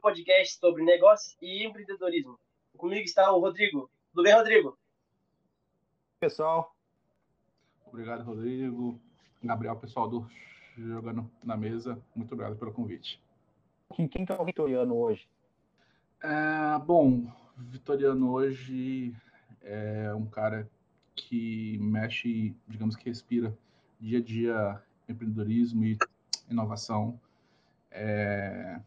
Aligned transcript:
Podcast 0.00 0.58
sobre 0.58 0.82
negócios 0.82 1.36
e 1.40 1.64
empreendedorismo. 1.64 2.38
Comigo 2.76 3.04
está 3.04 3.30
o 3.32 3.40
Rodrigo. 3.40 3.90
Tudo 4.12 4.24
bem, 4.24 4.34
Rodrigo? 4.34 4.78
Pessoal. 6.18 6.74
Obrigado, 7.86 8.24
Rodrigo. 8.24 9.00
Gabriel, 9.42 9.76
pessoal 9.76 10.08
do 10.08 10.28
Jogando 10.76 11.30
na 11.42 11.56
Mesa, 11.56 12.00
muito 12.14 12.32
obrigado 12.32 12.58
pelo 12.58 12.72
convite. 12.72 13.20
Quem, 13.94 14.06
quem 14.06 14.24
que 14.24 14.32
é 14.32 14.40
o 14.40 14.44
Vitoriano 14.44 14.96
hoje? 14.96 15.28
É, 16.22 16.78
bom, 16.84 17.26
Vitoriano 17.56 18.30
hoje 18.30 19.14
é 19.62 20.14
um 20.14 20.26
cara 20.26 20.68
que 21.16 21.78
mexe, 21.78 22.54
digamos 22.68 22.96
que 22.96 23.08
respira 23.08 23.56
dia 23.98 24.18
a 24.18 24.22
dia 24.22 24.82
empreendedorismo 25.08 25.84
e 25.84 25.98
inovação. 26.48 27.20
É, 27.90 28.80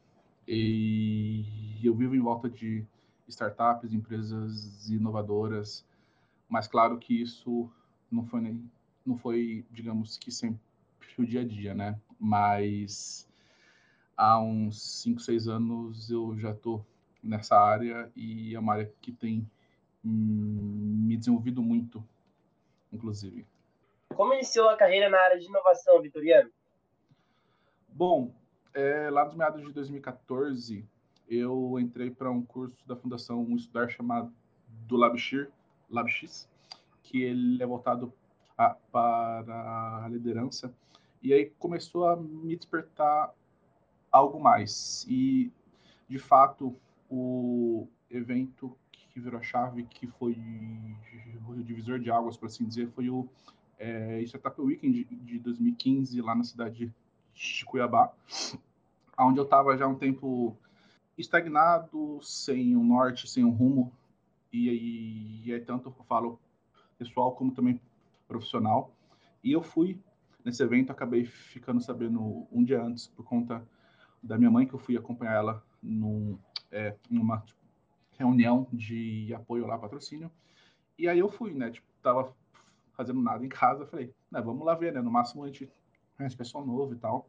e 0.47 1.80
eu 1.83 1.95
vivo 1.95 2.16
em 2.16 2.19
volta 2.19 2.49
de 2.49 2.86
startups, 3.27 3.94
empresas 3.94 4.89
inovadoras, 4.89 5.85
mas 6.50 6.67
claro 6.67 6.97
que 6.97 7.22
isso 7.22 7.69
não 8.11 8.25
foi 8.25 8.41
nem, 8.41 8.72
não 9.05 9.17
foi, 9.17 9.66
digamos 9.72 10.17
que 10.17 10.31
sempre 10.31 10.59
o 11.17 11.25
dia 11.25 11.41
a 11.41 11.45
dia, 11.45 11.73
né? 11.73 12.00
Mas 12.19 13.27
há 14.16 14.39
uns 14.39 15.02
5, 15.02 15.19
6 15.22 15.47
anos 15.47 16.09
eu 16.09 16.38
já 16.38 16.52
estou 16.52 16.85
nessa 17.22 17.57
área 17.57 18.11
e 18.16 18.53
é 18.55 18.59
uma 18.59 18.73
área 18.73 18.91
que 19.02 19.11
tem 19.11 19.50
hum, 20.03 21.03
me 21.05 21.17
desenvolvido 21.17 21.61
muito, 21.61 22.03
inclusive. 22.91 23.45
Como 24.09 24.33
iniciou 24.33 24.69
a 24.69 24.78
carreira 24.78 25.09
na 25.09 25.19
área 25.19 25.39
de 25.39 25.45
inovação, 25.45 26.02
Vitoriano? 26.02 26.52
Bom, 27.89 28.33
é, 28.73 29.09
lá 29.09 29.25
nos 29.25 29.35
meados 29.35 29.61
de 29.61 29.71
2014, 29.71 30.85
eu 31.29 31.79
entrei 31.79 32.09
para 32.09 32.31
um 32.31 32.43
curso 32.43 32.77
da 32.88 32.95
Fundação 32.95 33.43
Um 33.43 33.55
Estudar 33.55 33.89
chamado 33.89 34.33
do 34.88 34.95
LabXIR, 34.95 35.49
LabX, 35.89 36.49
que 37.03 37.21
ele 37.21 37.61
é 37.61 37.66
voltado 37.66 38.13
a, 38.57 38.71
para 38.91 40.03
a 40.03 40.07
liderança. 40.09 40.73
E 41.21 41.33
aí 41.33 41.51
começou 41.57 42.07
a 42.07 42.16
me 42.16 42.55
despertar 42.55 43.33
algo 44.11 44.39
mais. 44.39 45.05
E, 45.07 45.51
de 46.07 46.19
fato, 46.19 46.75
o 47.09 47.88
evento 48.09 48.77
que 48.91 49.19
virou 49.19 49.39
a 49.39 49.44
chave, 49.44 49.83
que 49.83 50.07
foi 50.07 50.35
o 51.47 51.63
divisor 51.63 51.99
de 51.99 52.11
águas, 52.11 52.35
por 52.35 52.47
assim 52.47 52.66
dizer, 52.66 52.89
foi 52.89 53.09
o 53.09 53.27
é, 53.77 54.21
Startup 54.23 54.59
Weekend 54.59 55.05
de 55.05 55.39
2015, 55.39 56.19
lá 56.21 56.35
na 56.35 56.44
cidade 56.44 56.94
de 57.34 57.66
Cuiabá, 57.66 58.14
onde 59.20 59.39
eu 59.39 59.44
estava 59.44 59.78
já 59.78 59.88
um 59.88 59.95
tempo 59.95 60.58
estagnado, 61.18 62.19
sem 62.22 62.75
um 62.75 62.84
norte, 62.84 63.28
sem 63.28 63.44
um 63.44 63.52
rumo, 63.52 63.91
e, 64.52 65.52
aí 65.52 65.59
tanto 65.62 65.90
eu 65.90 66.06
falo 66.06 66.40
pessoal 66.97 67.35
como 67.35 67.52
também 67.52 67.80
profissional. 68.28 68.94
E 69.44 69.52
eu 69.52 69.63
fui 69.63 70.00
nesse 70.46 70.62
evento, 70.62 70.91
acabei 70.91 71.25
ficando 71.25 71.81
sabendo 71.81 72.47
um 72.52 72.63
dia 72.63 72.81
antes, 72.81 73.07
por 73.07 73.25
conta 73.25 73.68
da 74.22 74.38
minha 74.38 74.52
mãe, 74.52 74.68
que 74.68 74.74
eu 74.74 74.80
fui 74.80 74.96
acompanhar 74.96 75.34
ela 75.34 75.63
num, 75.81 76.38
é, 76.72 76.96
numa 77.09 77.40
tipo, 77.41 77.59
reunião 78.18 78.68
de 78.72 79.34
apoio 79.34 79.66
lá, 79.66 79.78
patrocínio. 79.78 80.31
E 80.97 81.07
aí 81.07 81.19
eu 81.19 81.30
fui, 81.30 81.53
né? 81.53 81.72
Tipo, 81.72 81.88
tava 82.02 82.34
fazendo 82.94 83.22
nada 83.22 83.44
em 83.44 83.50
casa, 83.50 83.88
falei, 83.88 84.13
né, 84.31 84.40
vamos 84.40 84.66
lá 84.66 84.75
ver, 84.75 84.94
né? 84.94 85.02
No 85.02 85.12
máximo 85.12 85.44
a 85.44 85.47
gente 85.47 85.69
conhece 86.16 86.38
pessoal 86.38 86.66
novo 86.66 86.94
e 86.94 86.97
tal. 86.97 87.28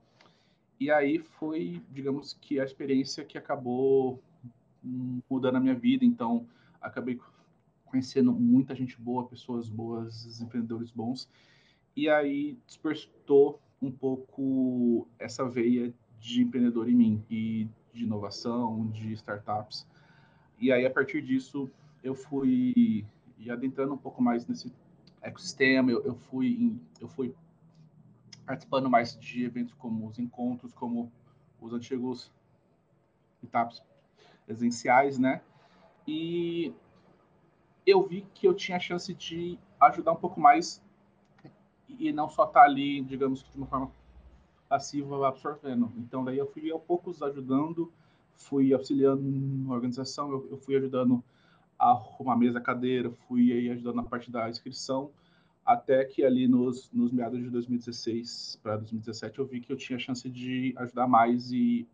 E 0.79 0.91
aí 0.91 1.19
foi, 1.19 1.83
digamos 1.91 2.37
que 2.41 2.59
a 2.59 2.65
experiência 2.65 3.25
que 3.25 3.39
acabou 3.39 4.21
mudando 5.31 5.57
a 5.57 5.61
minha 5.61 5.75
vida. 5.75 6.05
Então, 6.05 6.47
acabei 6.81 7.19
conhecendo 7.85 8.33
muita 8.33 8.75
gente 8.75 9.01
boa, 9.01 9.27
pessoas 9.27 9.69
boas, 9.69 10.41
empreendedores 10.41 10.91
bons. 10.91 11.29
E 11.97 12.09
aí 12.09 12.59
despertou 12.67 13.61
um 13.81 13.91
pouco 13.91 15.07
essa 15.19 15.49
veia 15.49 15.95
de 16.21 16.43
empreendedor 16.43 16.89
em 16.89 16.95
mim 16.95 17.25
e 17.31 17.69
de 17.93 18.05
inovação, 18.05 18.89
de 18.89 19.13
startups. 19.13 19.87
E 20.59 20.73
aí, 20.73 20.84
a 20.84 20.91
partir 20.91 21.23
disso, 21.23 21.71
eu 22.03 22.15
fui 22.15 23.07
adentrando 23.49 23.95
um 23.95 23.99
pouco 23.99 24.23
mais 24.23 24.47
nesse 24.47 24.73
ecossistema, 25.21 25.91
eu, 25.91 26.03
eu, 26.05 26.15
fui, 26.15 26.77
eu 27.01 27.09
fui 27.09 27.34
participando 28.47 28.91
mais 28.91 29.19
de 29.19 29.44
eventos 29.44 29.75
como 29.75 30.06
os 30.06 30.19
encontros, 30.19 30.72
como 30.72 31.10
os 31.60 31.72
antigos 31.72 32.31
etapas 33.43 33.82
presenciais, 34.47 35.19
né? 35.19 35.41
E 36.06 36.72
eu 37.87 38.03
vi 38.06 38.27
que 38.34 38.47
eu 38.47 38.54
tinha 38.54 38.77
a 38.77 38.81
chance 38.81 39.12
de 39.15 39.59
ajudar 39.81 40.12
um 40.12 40.16
pouco 40.16 40.41
mais 40.41 40.83
e 41.88 42.12
não 42.12 42.28
só 42.28 42.44
estar 42.44 42.60
tá 42.60 42.66
ali, 42.66 43.03
digamos 43.03 43.43
que 43.43 43.50
de 43.50 43.59
uma 43.59 43.66
forma 43.66 43.91
passiva 44.69 45.28
absorvendo. 45.28 45.93
Então 45.97 46.25
daí 46.25 46.38
eu 46.38 46.47
fui 46.47 46.71
aos 46.71 46.83
poucos 46.83 47.22
ajudando, 47.22 47.93
fui 48.37 48.72
auxiliando 48.72 49.22
na 49.22 49.75
organização, 49.75 50.31
eu, 50.31 50.49
eu 50.50 50.56
fui 50.59 50.77
ajudando 50.77 51.22
a 51.78 51.91
arrumar 51.91 52.37
mesa, 52.37 52.60
cadeira, 52.60 53.10
fui 53.10 53.53
aí 53.53 53.71
ajudando 53.71 53.97
na 53.97 54.03
parte 54.03 54.31
da 54.31 54.49
inscrição, 54.49 55.10
até 55.65 56.05
que 56.05 56.25
ali 56.25 56.47
nos, 56.47 56.91
nos 56.93 57.11
meados 57.11 57.41
de 57.41 57.49
2016 57.49 58.61
para 58.63 58.77
2017 58.77 59.39
eu 59.39 59.47
vi 59.47 59.61
que 59.61 59.73
eu 59.73 59.77
tinha 59.77 59.99
chance 59.99 60.29
de 60.29 60.75
ajudar 60.77 61.07
mais 61.07 61.51
e 61.53 61.87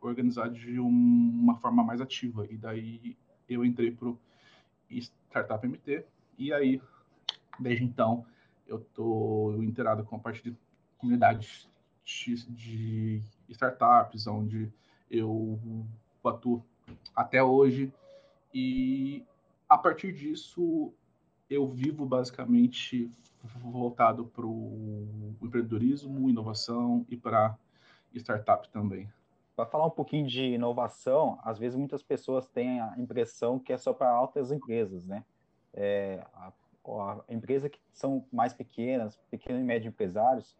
organizar 0.00 0.50
de 0.50 0.78
um, 0.78 0.88
uma 0.88 1.56
forma 1.56 1.82
mais 1.82 2.00
ativa. 2.00 2.46
E 2.50 2.56
daí 2.56 3.16
eu 3.48 3.64
entrei 3.64 3.90
para 3.90 4.08
o 4.08 4.18
Startup 4.90 5.66
MT 5.66 6.04
e 6.38 6.52
aí, 6.52 6.80
desde 7.58 7.84
então, 7.84 8.26
eu 8.66 8.78
estou 8.78 9.62
inteirado 9.62 10.04
com 10.04 10.16
a 10.16 10.18
parte 10.18 10.42
de 10.42 10.56
comunidade 10.98 11.68
de, 12.04 12.34
de 12.50 13.22
startups, 13.48 14.26
onde 14.26 14.70
eu 15.10 15.58
atuo 16.24 16.64
até 17.14 17.42
hoje. 17.42 17.92
E 18.52 19.24
a 19.68 19.78
partir 19.78 20.12
disso, 20.12 20.92
eu 21.48 21.68
vivo 21.68 22.06
basicamente 22.06 23.10
voltado 23.60 24.26
para 24.26 24.46
o 24.46 25.34
empreendedorismo, 25.42 26.30
inovação 26.30 27.04
e 27.08 27.16
para 27.16 27.56
startup 28.14 28.68
também. 28.70 29.10
Para 29.54 29.66
falar 29.66 29.86
um 29.86 29.90
pouquinho 29.90 30.26
de 30.26 30.42
inovação, 30.54 31.38
às 31.42 31.58
vezes 31.58 31.76
muitas 31.76 32.02
pessoas 32.02 32.48
têm 32.48 32.80
a 32.80 32.94
impressão 32.98 33.58
que 33.58 33.72
é 33.72 33.78
só 33.78 33.92
para 33.92 34.10
altas 34.10 34.50
empresas, 34.50 35.06
né? 35.06 35.24
É, 35.72 36.24
a, 36.34 36.52
a 36.86 37.32
empresa 37.32 37.68
que 37.68 37.80
são 37.92 38.24
mais 38.32 38.52
pequenas, 38.52 39.16
pequenos 39.30 39.62
e 39.62 39.64
médios 39.64 39.92
empresários, 39.92 40.56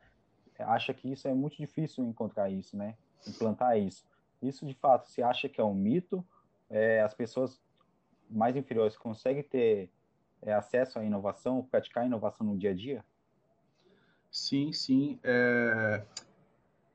acha 0.58 0.94
que 0.94 1.11
isso 1.11 1.26
é 1.26 1.35
muito 1.35 1.56
difícil 1.56 2.05
encontrar 2.05 2.50
isso, 2.50 2.76
né? 2.76 2.97
Implantar 3.26 3.79
isso. 3.79 4.06
Isso, 4.41 4.67
de 4.67 4.75
fato, 4.75 5.08
se 5.08 5.23
acha 5.23 5.49
que 5.49 5.61
é 5.61 5.64
um 5.64 5.75
mito, 5.75 6.25
é, 6.70 7.00
as 7.00 7.14
pessoas 7.14 7.61
mais 8.31 8.56
inferiores 8.56 8.97
conseguem 8.97 9.43
ter 9.43 9.91
é, 10.44 10.52
acesso 10.52 10.99
à 10.99 11.05
inovação, 11.05 11.62
praticar 11.62 12.06
inovação 12.06 12.46
no 12.46 12.56
dia 12.56 12.70
a 12.70 12.75
dia? 12.75 13.05
Sim, 14.31 14.73
sim. 14.73 15.19
É... 15.23 16.05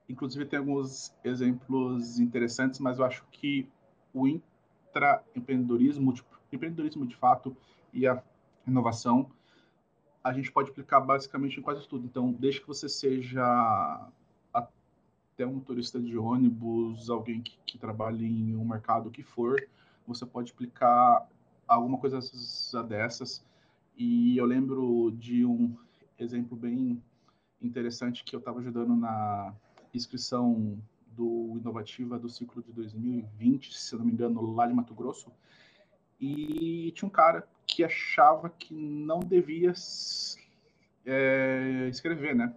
Inclusive, 0.08 0.46
tem 0.46 0.60
alguns 0.60 1.16
exemplos 1.24 2.20
interessantes, 2.20 2.80
mas 2.80 3.00
eu 3.00 3.06
acho 3.06 3.26
que 3.32 3.68
o 4.14 4.28
intraempreendedorismo, 4.28 6.14
tipo, 6.14 6.40
empreendedorismo 6.52 7.06
de 7.06 7.16
fato 7.16 7.56
e 7.94 8.08
a 8.08 8.22
inovação, 8.68 9.30
a 10.24 10.34
gente 10.34 10.52
pode 10.52 10.72
aplicar 10.72 11.00
basicamente 11.00 11.60
em 11.60 11.64
quase 11.64 11.88
tudo. 11.88 12.06
Então, 12.06 12.32
desde 12.34 12.62
que 12.62 12.68
você 12.68 12.90
seja 12.90 14.10
até 14.52 15.46
um 15.46 15.54
motorista 15.54 16.00
de 16.00 16.18
ônibus, 16.18 17.10
alguém 17.10 17.42
que, 17.42 17.58
que 17.66 17.78
trabalhe 17.78 18.26
em 18.26 18.56
um 18.56 18.66
mercado 18.66 19.12
que 19.12 19.24
for, 19.24 19.56
você 20.06 20.26
pode 20.26 20.52
aplicar 20.52 21.28
alguma 21.76 21.98
coisa 21.98 22.20
dessas. 22.84 23.44
E 23.98 24.38
eu 24.38 24.46
lembro 24.46 25.12
de 25.12 25.46
um 25.46 25.76
exemplo 26.18 26.58
bem 26.58 27.02
interessante 27.62 28.24
que 28.24 28.36
eu 28.36 28.40
estava 28.40 28.60
ajudando 28.60 28.96
na 28.96 29.54
inscrição 29.94 30.78
do 31.08 31.58
Inovativa 31.58 32.18
do 32.18 32.30
ciclo 32.30 32.64
de 32.64 32.72
2020, 32.72 33.78
se 33.78 33.96
não 33.96 34.06
me 34.06 34.12
engano, 34.12 34.54
lá 34.54 34.68
de 34.68 34.74
Mato 34.74 34.94
Grosso. 34.94 35.32
E 36.20 36.92
tinha 36.96 37.08
um 37.08 37.12
cara 37.12 37.48
que 37.66 37.84
achava 37.84 38.50
que 38.50 38.74
não 38.74 39.20
devia 39.20 39.74
é, 41.06 41.88
escrever, 41.90 42.36
né? 42.36 42.54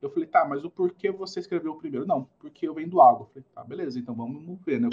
Eu 0.00 0.10
falei, 0.10 0.26
tá, 0.26 0.46
mas 0.46 0.64
o 0.64 0.70
porquê 0.70 1.10
você 1.10 1.40
escreveu 1.40 1.74
primeiro? 1.76 2.06
Não, 2.06 2.24
porque 2.38 2.66
eu 2.66 2.74
vendo 2.74 3.02
água. 3.02 3.24
Eu 3.24 3.26
falei, 3.26 3.44
tá, 3.54 3.64
beleza, 3.64 3.98
então 3.98 4.14
vamos 4.14 4.58
ver, 4.64 4.80
né? 4.80 4.88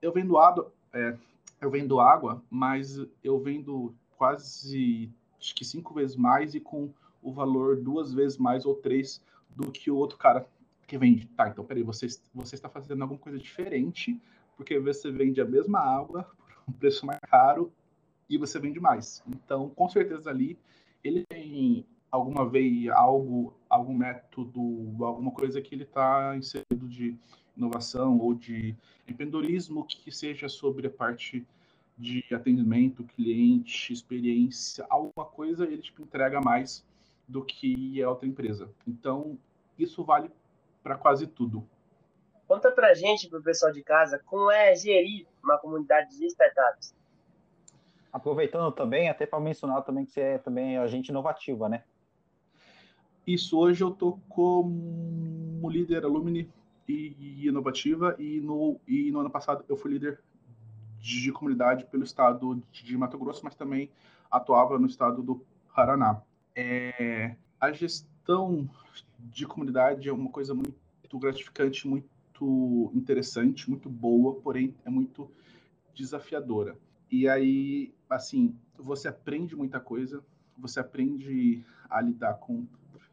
Eu 0.00 0.12
vendo 0.12 0.36
água, 0.36 0.72
é, 0.92 1.16
eu 1.62 1.70
vendo 1.70 2.00
água, 2.00 2.42
mas 2.50 3.00
eu 3.22 3.38
vendo 3.38 3.94
quase 4.16 5.10
acho 5.40 5.54
que 5.54 5.64
cinco 5.64 5.94
vezes 5.94 6.16
mais 6.16 6.54
e 6.54 6.60
com 6.60 6.92
o 7.22 7.32
valor 7.32 7.76
duas 7.76 8.12
vezes 8.12 8.36
mais 8.36 8.66
ou 8.66 8.74
três 8.74 9.22
do 9.54 9.70
que 9.70 9.90
o 9.90 9.96
outro 9.96 10.18
cara 10.18 10.46
que 10.86 10.98
vende. 10.98 11.26
Tá, 11.28 11.48
então 11.48 11.64
peraí, 11.64 11.82
você, 11.82 12.06
você 12.34 12.56
está 12.56 12.68
fazendo 12.68 13.02
alguma 13.02 13.18
coisa 13.18 13.38
diferente, 13.38 14.20
porque 14.56 14.78
você 14.78 15.10
vende 15.10 15.40
a 15.40 15.44
mesma 15.44 15.78
água 15.78 16.24
por 16.48 16.52
um 16.68 16.72
preço 16.72 17.06
mais 17.06 17.20
caro 17.20 17.72
e 18.28 18.36
você 18.36 18.58
vende 18.58 18.80
mais. 18.80 19.22
Então, 19.28 19.70
com 19.70 19.88
certeza 19.88 20.30
ali 20.30 20.58
ele 21.04 21.24
tem 21.28 21.86
alguma 22.10 22.48
vez 22.48 22.88
algo, 22.90 23.54
algum 23.68 23.94
método, 23.94 25.04
alguma 25.04 25.30
coisa 25.30 25.60
que 25.62 25.74
ele 25.74 25.84
está 25.84 26.36
inserido 26.36 26.88
de 26.88 27.16
inovação 27.56 28.18
ou 28.18 28.34
de 28.34 28.76
empreendedorismo 29.06 29.84
que 29.84 30.10
seja 30.10 30.48
sobre 30.48 30.86
a 30.86 30.90
parte 30.90 31.46
de 31.96 32.24
atendimento, 32.32 33.04
cliente, 33.04 33.92
experiência, 33.92 34.86
alguma 34.88 35.26
coisa 35.26 35.64
ele 35.64 35.82
tipo, 35.82 36.02
entrega 36.02 36.40
mais 36.40 36.84
do 37.28 37.44
que 37.44 38.02
a 38.02 38.10
outra 38.10 38.26
empresa. 38.26 38.70
Então, 38.86 39.38
isso 39.78 40.02
vale 40.04 40.30
para 40.82 40.96
quase 40.96 41.26
tudo. 41.26 41.66
Conta 42.46 42.70
para 42.70 42.92
gente, 42.94 43.28
para 43.28 43.38
o 43.38 43.42
pessoal 43.42 43.72
de 43.72 43.82
casa, 43.82 44.20
como 44.26 44.50
é 44.50 44.74
gerir 44.74 45.26
uma 45.42 45.58
comunidade 45.58 46.18
de 46.18 46.26
startups. 46.26 46.94
Aproveitando 48.12 48.70
também, 48.72 49.08
até 49.08 49.24
para 49.24 49.40
mencionar 49.40 49.82
também 49.82 50.04
que 50.04 50.12
você 50.12 50.20
é 50.20 50.38
também 50.38 50.76
agente 50.76 51.10
inovativa, 51.10 51.68
né? 51.68 51.84
Isso, 53.26 53.58
hoje 53.58 53.82
eu 53.82 53.90
estou 53.90 54.20
como 54.28 55.70
líder 55.70 56.04
Alumni 56.04 56.50
e 56.88 57.46
inovativa 57.46 58.16
e 58.18 58.40
no, 58.40 58.80
e 58.86 59.10
no 59.10 59.20
ano 59.20 59.30
passado 59.30 59.64
eu 59.68 59.76
fui 59.76 59.92
líder 59.92 60.20
de 60.98 61.32
comunidade 61.32 61.84
pelo 61.86 62.04
estado 62.04 62.62
de 62.70 62.96
Mato 62.96 63.18
Grosso, 63.18 63.44
mas 63.44 63.54
também 63.54 63.90
atuava 64.30 64.78
no 64.78 64.86
estado 64.86 65.22
do 65.22 65.44
Paraná. 65.74 66.22
É, 66.54 67.34
a 67.60 67.72
gestão 67.72 68.68
de 69.18 69.46
comunidade 69.46 70.08
é 70.08 70.12
uma 70.12 70.30
coisa 70.30 70.54
muito 70.54 71.18
gratificante, 71.18 71.88
muito 71.88 72.90
interessante, 72.94 73.68
muito 73.68 73.88
boa, 73.88 74.34
porém 74.40 74.74
é 74.84 74.90
muito 74.90 75.30
desafiadora. 75.94 76.76
E 77.10 77.28
aí, 77.28 77.92
assim, 78.08 78.56
você 78.76 79.08
aprende 79.08 79.54
muita 79.54 79.78
coisa, 79.78 80.24
você 80.56 80.80
aprende 80.80 81.64
a 81.90 82.00
lidar 82.00 82.34
com 82.34 82.66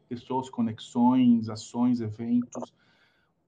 pessoas, 0.08 0.48
conexões, 0.48 1.48
ações, 1.48 2.00
eventos, 2.00 2.72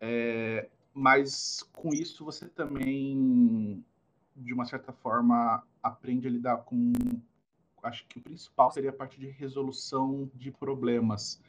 é, 0.05 0.69
mas 0.93 1.63
com 1.73 1.95
isso 1.95 2.25
você 2.25 2.49
também, 2.49 3.85
de 4.35 4.53
uma 4.53 4.65
certa 4.65 4.93
forma, 4.93 5.63
aprende 5.81 6.27
a 6.27 6.31
lidar 6.31 6.57
com. 6.59 6.93
Acho 7.85 8.05
que 8.09 8.19
o 8.19 8.23
principal 8.23 8.71
seria 8.73 8.91
a 8.91 8.93
parte 8.93 9.19
de 9.19 9.29
resolução 9.29 10.29
de 10.35 10.51
problemas, 10.51 11.41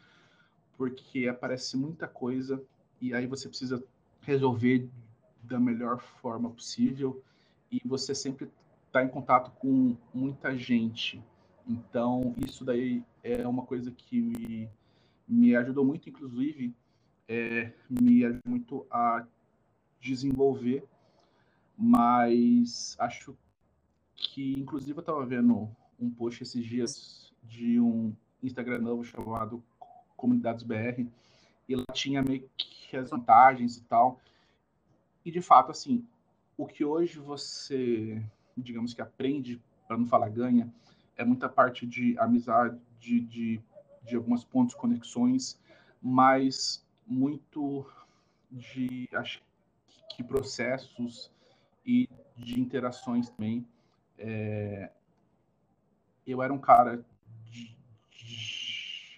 porque 0.77 1.27
aparece 1.27 1.75
muita 1.75 2.07
coisa 2.07 2.63
e 3.01 3.13
aí 3.13 3.25
você 3.25 3.49
precisa 3.49 3.83
resolver 4.21 4.87
da 5.41 5.59
melhor 5.59 5.99
forma 5.99 6.49
possível 6.49 7.23
e 7.71 7.81
você 7.83 8.13
sempre 8.13 8.49
está 8.87 9.03
em 9.03 9.09
contato 9.09 9.51
com 9.59 9.97
muita 10.13 10.55
gente. 10.55 11.23
Então, 11.67 12.35
isso 12.37 12.63
daí 12.63 13.03
é 13.23 13.47
uma 13.47 13.63
coisa 13.63 13.91
que 13.91 14.21
me, 14.21 14.69
me 15.27 15.55
ajudou 15.55 15.85
muito, 15.85 16.09
inclusive, 16.09 16.73
é, 17.27 17.71
me 17.89 18.25
ajuda 18.25 18.41
muito 18.47 18.85
a 18.91 19.25
desenvolver, 19.99 20.83
mas 21.77 22.95
acho 22.99 23.35
que, 24.15 24.53
inclusive, 24.53 24.97
eu 24.97 25.01
estava 25.01 25.25
vendo 25.25 25.69
um 25.99 26.09
post 26.09 26.43
esses 26.43 26.65
dias 26.65 27.33
de 27.43 27.79
um 27.79 28.13
Instagram 28.41 28.79
novo 28.79 29.03
chamado 29.03 29.63
Comunidades 30.15 30.63
BR, 30.63 31.05
e 31.67 31.75
lá 31.75 31.85
tinha 31.93 32.21
meio 32.21 32.49
que 32.57 32.95
as 32.97 33.09
vantagens 33.09 33.77
e 33.77 33.83
tal. 33.83 34.19
E, 35.25 35.31
de 35.31 35.41
fato, 35.41 35.71
assim, 35.71 36.05
o 36.57 36.67
que 36.67 36.83
hoje 36.83 37.19
você, 37.19 38.21
digamos 38.57 38.93
que 38.93 39.01
aprende, 39.01 39.61
para 39.87 39.97
não 39.97 40.05
falar 40.05 40.29
ganha, 40.29 40.71
é 41.15 41.23
muita 41.23 41.47
parte 41.47 41.85
de 41.85 42.17
amizade, 42.17 42.79
de, 42.99 43.19
de, 43.21 43.61
de 44.03 44.15
algumas 44.15 44.43
pontos, 44.43 44.75
conexões, 44.75 45.59
mas 46.01 46.85
muito 47.05 47.85
de 48.51 49.09
acho 49.13 49.41
que 50.09 50.23
processos 50.23 51.31
e 51.85 52.07
de 52.37 52.59
interações 52.59 53.29
também. 53.29 53.67
É, 54.17 54.91
eu 56.25 56.41
era 56.41 56.53
um 56.53 56.59
cara 56.59 57.05
de, 57.49 57.75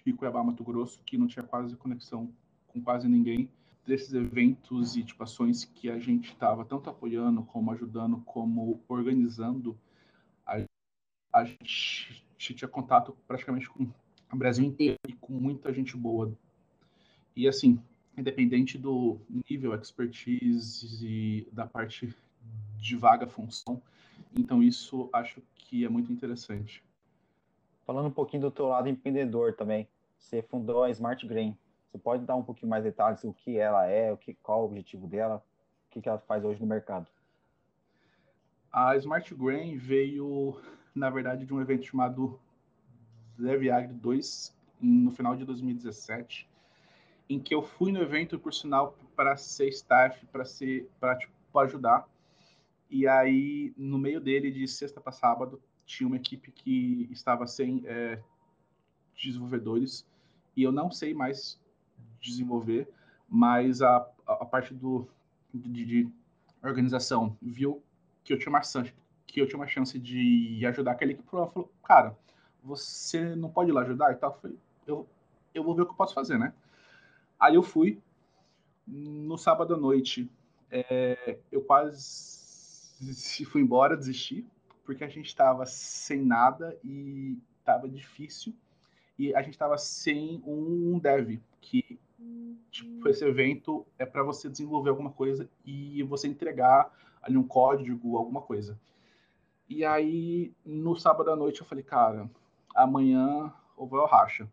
de 0.05 0.13
Cuiabá, 0.13 0.43
Mato 0.43 0.63
Grosso, 0.63 1.01
que 1.03 1.17
não 1.17 1.27
tinha 1.27 1.43
quase 1.43 1.75
conexão 1.75 2.33
com 2.67 2.81
quase 2.81 3.07
ninguém. 3.07 3.49
Desses 3.85 4.15
eventos 4.15 4.97
e 4.97 5.03
tipo, 5.03 5.21
ações 5.21 5.63
que 5.63 5.91
a 5.91 5.99
gente 5.99 6.31
estava 6.31 6.65
tanto 6.65 6.89
apoiando, 6.89 7.43
como 7.43 7.71
ajudando, 7.71 8.19
como 8.21 8.83
organizando, 8.87 9.77
a, 10.43 10.65
a 11.31 11.43
gente 11.43 12.25
tinha 12.35 12.67
contato 12.67 13.15
praticamente 13.27 13.69
com 13.69 13.87
o 14.33 14.35
Brasil 14.35 14.65
inteiro 14.65 14.97
e 15.07 15.13
com 15.13 15.33
muita 15.33 15.71
gente 15.71 15.95
boa. 15.95 16.35
E 17.35 17.47
assim, 17.47 17.81
independente 18.17 18.77
do 18.77 19.19
nível 19.49 19.75
expertise 19.75 21.05
e 21.05 21.47
da 21.51 21.67
parte 21.67 22.15
de 22.77 22.95
vaga 22.95 23.27
função. 23.27 23.81
Então 24.33 24.63
isso 24.63 25.09
acho 25.11 25.41
que 25.55 25.83
é 25.83 25.89
muito 25.89 26.11
interessante. 26.11 26.83
Falando 27.85 28.07
um 28.07 28.11
pouquinho 28.11 28.43
do 28.43 28.51
teu 28.51 28.67
lado 28.67 28.87
empreendedor 28.87 29.53
também, 29.53 29.87
você 30.17 30.41
fundou 30.41 30.83
a 30.83 30.89
Smart 30.89 31.25
Green. 31.27 31.57
Você 31.91 31.97
pode 31.97 32.25
dar 32.25 32.35
um 32.35 32.43
pouquinho 32.43 32.69
mais 32.69 32.83
detalhes 32.83 33.23
o 33.23 33.33
que 33.33 33.57
ela 33.57 33.85
é, 33.85 34.11
o 34.11 34.17
que 34.17 34.33
qual 34.35 34.61
o 34.61 34.65
objetivo 34.65 35.07
dela, 35.07 35.43
o 35.87 35.91
que, 35.91 36.01
que 36.01 36.09
ela 36.09 36.19
faz 36.19 36.43
hoje 36.43 36.59
no 36.59 36.67
mercado? 36.67 37.07
A 38.71 38.95
Smart 38.97 39.33
Grain 39.35 39.77
veio, 39.77 40.59
na 40.93 41.09
verdade, 41.09 41.45
de 41.45 41.53
um 41.53 41.61
evento 41.61 41.85
chamado 41.85 42.39
Deviagre 43.37 43.93
2 43.93 44.55
no 44.81 45.11
final 45.11 45.35
de 45.35 45.45
2017 45.45 46.49
em 47.29 47.39
que 47.39 47.53
eu 47.53 47.61
fui 47.61 47.91
no 47.91 48.01
evento, 48.01 48.37
por 48.37 48.53
sinal, 48.53 48.97
para 49.15 49.35
ser 49.37 49.69
staff, 49.69 50.25
para 50.27 50.45
ser 50.45 50.89
para 50.99 51.17
tipo, 51.17 51.33
ajudar. 51.59 52.07
E 52.89 53.07
aí, 53.07 53.73
no 53.77 53.97
meio 53.97 54.21
dele, 54.21 54.51
de 54.51 54.67
sexta 54.67 55.01
para 55.01 55.11
sábado, 55.11 55.61
tinha 55.85 56.07
uma 56.07 56.17
equipe 56.17 56.51
que 56.51 57.07
estava 57.11 57.47
sem 57.47 57.83
é, 57.85 58.19
desenvolvedores 59.15 60.05
e 60.55 60.63
eu 60.63 60.71
não 60.71 60.89
sei 60.91 61.13
mais 61.13 61.59
desenvolver, 62.21 62.87
mas 63.27 63.81
a, 63.81 64.07
a 64.25 64.45
parte 64.45 64.73
do 64.73 65.07
de, 65.53 65.85
de 65.85 66.09
organização 66.63 67.37
viu 67.41 67.81
que 68.23 68.33
eu 68.33 68.39
tinha 68.39 68.49
uma 68.49 68.61
chance, 68.61 68.93
que 69.27 69.39
eu 69.39 69.47
tinha 69.47 69.59
uma 69.59 69.67
chance 69.67 69.97
de 69.99 70.65
ajudar 70.65 70.91
aquela 70.91 71.11
equipe, 71.11 71.27
ela 71.31 71.47
falou, 71.47 71.71
cara, 71.83 72.17
você 72.63 73.35
não 73.35 73.49
pode 73.49 73.69
ir 73.69 73.73
lá 73.73 73.81
ajudar 73.81 74.11
e 74.11 74.15
tal? 74.15 74.31
Eu 74.31 74.41
falei, 74.41 74.57
eu, 74.87 75.07
eu 75.53 75.63
vou 75.63 75.75
ver 75.75 75.83
o 75.83 75.85
que 75.85 75.91
eu 75.91 75.97
posso 75.97 76.13
fazer, 76.13 76.37
né? 76.37 76.53
Aí 77.45 77.55
eu 77.55 77.63
fui. 77.63 78.01
No 78.87 79.37
sábado 79.37 79.75
à 79.75 79.77
noite, 79.77 80.29
é, 80.71 81.37
eu 81.51 81.61
quase 81.61 83.45
fui 83.45 83.61
embora, 83.61 83.95
desisti, 83.95 84.45
porque 84.83 85.03
a 85.03 85.07
gente 85.07 85.27
estava 85.27 85.65
sem 85.65 86.23
nada 86.23 86.77
e 86.83 87.37
estava 87.59 87.87
difícil. 87.87 88.53
E 89.17 89.33
a 89.35 89.41
gente 89.43 89.53
estava 89.53 89.77
sem 89.77 90.41
um 90.45 90.97
dev, 90.97 91.39
que 91.61 91.99
tipo, 92.71 93.07
esse 93.07 93.23
evento 93.23 93.85
é 93.97 94.05
para 94.05 94.23
você 94.23 94.49
desenvolver 94.49 94.89
alguma 94.89 95.11
coisa 95.11 95.47
e 95.63 96.01
você 96.03 96.27
entregar 96.27 96.91
ali 97.21 97.37
um 97.37 97.47
código, 97.47 98.17
alguma 98.17 98.41
coisa. 98.41 98.79
E 99.69 99.85
aí, 99.85 100.51
no 100.65 100.95
sábado 100.95 101.29
à 101.31 101.35
noite, 101.35 101.61
eu 101.61 101.67
falei, 101.67 101.83
cara, 101.83 102.29
amanhã 102.75 103.53
ou 103.77 103.87
vai 103.87 103.99
ao 103.99 104.07
racha. 104.07 104.47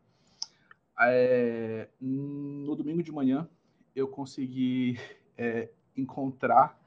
É, 1.09 1.88
no 2.00 2.75
domingo 2.76 3.02
de 3.02 3.12
manhã, 3.12 3.49
eu 3.94 4.09
consegui 4.09 4.99
é, 5.37 5.71
encontrar 5.97 6.78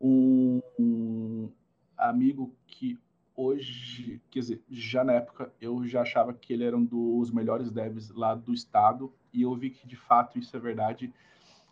um, 0.00 0.60
um, 0.78 1.50
amigo 1.96 2.54
que 2.66 2.98
hoje, 3.34 4.20
quer 4.30 4.40
dizer, 4.40 4.62
já 4.68 5.04
na 5.04 5.14
época 5.14 5.52
eu 5.60 5.84
já 5.86 6.02
achava 6.02 6.34
que 6.34 6.52
ele 6.52 6.64
era 6.64 6.76
um 6.76 6.84
dos 6.84 7.30
melhores 7.30 7.70
devs 7.70 8.10
lá 8.10 8.34
do 8.34 8.52
estado 8.52 9.12
e 9.32 9.42
eu 9.42 9.54
vi 9.54 9.70
que 9.70 9.86
de 9.86 9.96
fato 9.96 10.38
isso 10.38 10.56
é 10.56 10.60
verdade. 10.60 11.12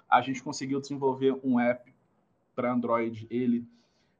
A 0.08 0.20
gente 0.20 0.42
conseguiu 0.42 0.80
desenvolver 0.80 1.38
um 1.44 1.58
app 1.60 1.92
para 2.54 2.72
Android. 2.72 3.26
Ele 3.30 3.66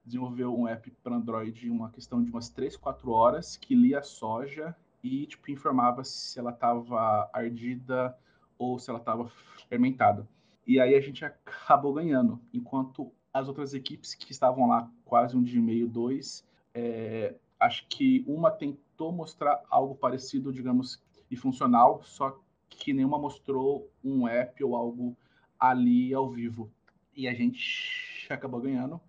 desenvolveu 0.05 0.57
um 0.57 0.69
app 0.69 0.91
para 1.03 1.17
Android 1.17 1.67
em 1.67 1.71
uma 1.71 1.91
questão 1.91 2.23
de 2.23 2.31
umas 2.31 2.49
3, 2.49 2.77
4 2.77 3.11
horas 3.11 3.57
que 3.57 3.75
lia 3.75 4.03
soja 4.03 4.77
e 5.03 5.27
tipo 5.27 5.51
informava 5.51 6.05
se 6.05 6.39
ela 6.39 6.51
estava 6.51 7.29
ardida 7.33 8.17
ou 8.59 8.79
se 8.79 8.91
ela 8.91 8.99
estava 8.99 9.31
fermentada. 9.69 10.29
E 10.67 10.79
aí 10.79 10.95
a 10.95 11.01
gente 11.01 11.25
acabou 11.25 11.93
ganhando, 11.95 12.41
enquanto 12.53 13.11
as 13.33 13.49
outras 13.49 13.75
equipes 13.75 14.15
que 14.15 14.31
estavam 14.33 14.69
lá 14.69 14.91
quase 15.05 15.37
um 15.37 15.43
dia 15.43 15.59
e 15.59 15.63
meio, 15.63 15.89
dois, 15.89 16.47
é, 16.75 17.35
acho 17.59 17.87
que 17.89 18.25
uma 18.27 18.51
tentou 18.51 19.13
mostrar 19.13 19.63
algo 19.71 19.95
parecido, 19.95 20.53
digamos, 20.53 21.03
e 21.31 21.37
funcional, 21.37 22.03
só 22.03 22.39
que 22.69 22.93
nenhuma 22.93 23.19
mostrou 23.19 23.91
um 24.03 24.27
app 24.27 24.63
ou 24.63 24.75
algo 24.75 25.17
ali 25.59 26.13
ao 26.13 26.31
vivo. 26.31 26.71
E 27.15 27.29
a 27.29 27.35
gente 27.35 28.27
acabou 28.31 28.61
ganhando. 28.61 29.01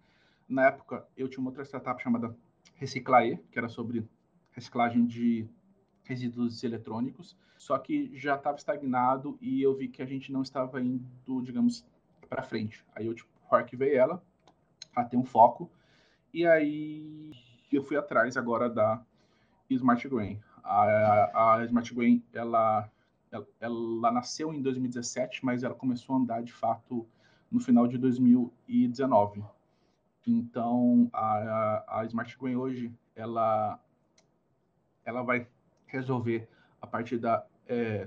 Na 0.47 0.67
época, 0.67 1.07
eu 1.15 1.27
tinha 1.29 1.39
uma 1.39 1.49
outra 1.49 1.63
startup 1.63 2.01
chamada 2.01 2.35
Reciclae, 2.75 3.37
que 3.51 3.57
era 3.57 3.69
sobre 3.69 4.07
reciclagem 4.51 5.05
de 5.05 5.47
resíduos 6.11 6.61
eletrônicos, 6.61 7.37
só 7.57 7.77
que 7.77 8.11
já 8.17 8.35
estava 8.35 8.57
estagnado 8.57 9.37
e 9.39 9.61
eu 9.61 9.73
vi 9.73 9.87
que 9.87 10.01
a 10.01 10.05
gente 10.05 10.31
não 10.31 10.41
estava 10.41 10.81
indo, 10.81 11.41
digamos, 11.41 11.85
para 12.27 12.43
frente. 12.43 12.85
Aí 12.93 13.07
eu 13.07 13.13
tipo, 13.13 13.29
arquivei 13.49 13.95
ela, 13.95 14.21
tem 15.09 15.17
um 15.17 15.23
foco, 15.23 15.71
e 16.33 16.45
aí 16.45 17.31
eu 17.71 17.81
fui 17.81 17.95
atrás 17.95 18.35
agora 18.35 18.69
da 18.69 19.01
Smart 19.69 20.05
Grain. 20.09 20.37
A, 20.63 21.55
a 21.55 21.65
Smart 21.65 21.93
Grain, 21.93 22.21
ela, 22.33 22.89
ela, 23.31 23.47
ela 23.59 24.11
nasceu 24.11 24.53
em 24.53 24.61
2017, 24.61 25.45
mas 25.45 25.63
ela 25.63 25.73
começou 25.73 26.15
a 26.15 26.19
andar 26.19 26.43
de 26.43 26.51
fato 26.51 27.07
no 27.49 27.59
final 27.59 27.87
de 27.87 27.97
2019. 27.97 29.43
Então, 30.27 31.09
a, 31.13 31.99
a 31.99 32.05
Smart 32.05 32.37
Grain 32.37 32.55
hoje, 32.57 32.93
ela, 33.15 33.79
ela 35.05 35.23
vai 35.23 35.47
resolver 35.91 36.47
a 36.81 36.87
partir 36.87 37.17
da 37.17 37.45
é, 37.67 38.05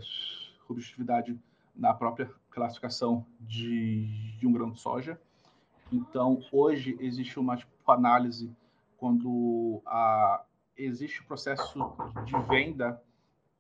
na 1.75 1.93
própria 1.93 2.31
classificação 2.51 3.27
de, 3.41 4.33
de, 4.39 4.47
um 4.47 4.53
grão 4.53 4.71
de 4.71 4.81
soja. 4.81 5.21
Então, 5.93 6.41
hoje 6.51 6.97
existe 7.01 7.39
uma 7.39 7.57
tipo, 7.57 7.73
análise 7.91 8.55
quando 8.97 9.83
a, 9.87 10.45
existe 10.77 11.21
o 11.21 11.25
processo 11.25 11.95
de 12.25 12.39
venda 12.49 13.03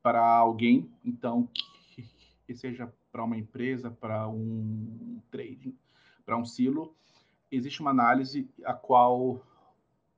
para 0.02 0.24
alguém, 0.24 0.90
então, 1.04 1.48
que, 1.92 2.08
que 2.46 2.54
seja 2.54 2.92
para 3.10 3.24
uma 3.24 3.36
empresa, 3.36 3.90
para 3.90 4.28
um 4.28 5.20
trading, 5.30 5.76
para 6.24 6.36
um 6.36 6.44
silo, 6.44 6.94
existe 7.50 7.80
uma 7.80 7.90
análise 7.90 8.48
a 8.64 8.72
qual 8.72 9.40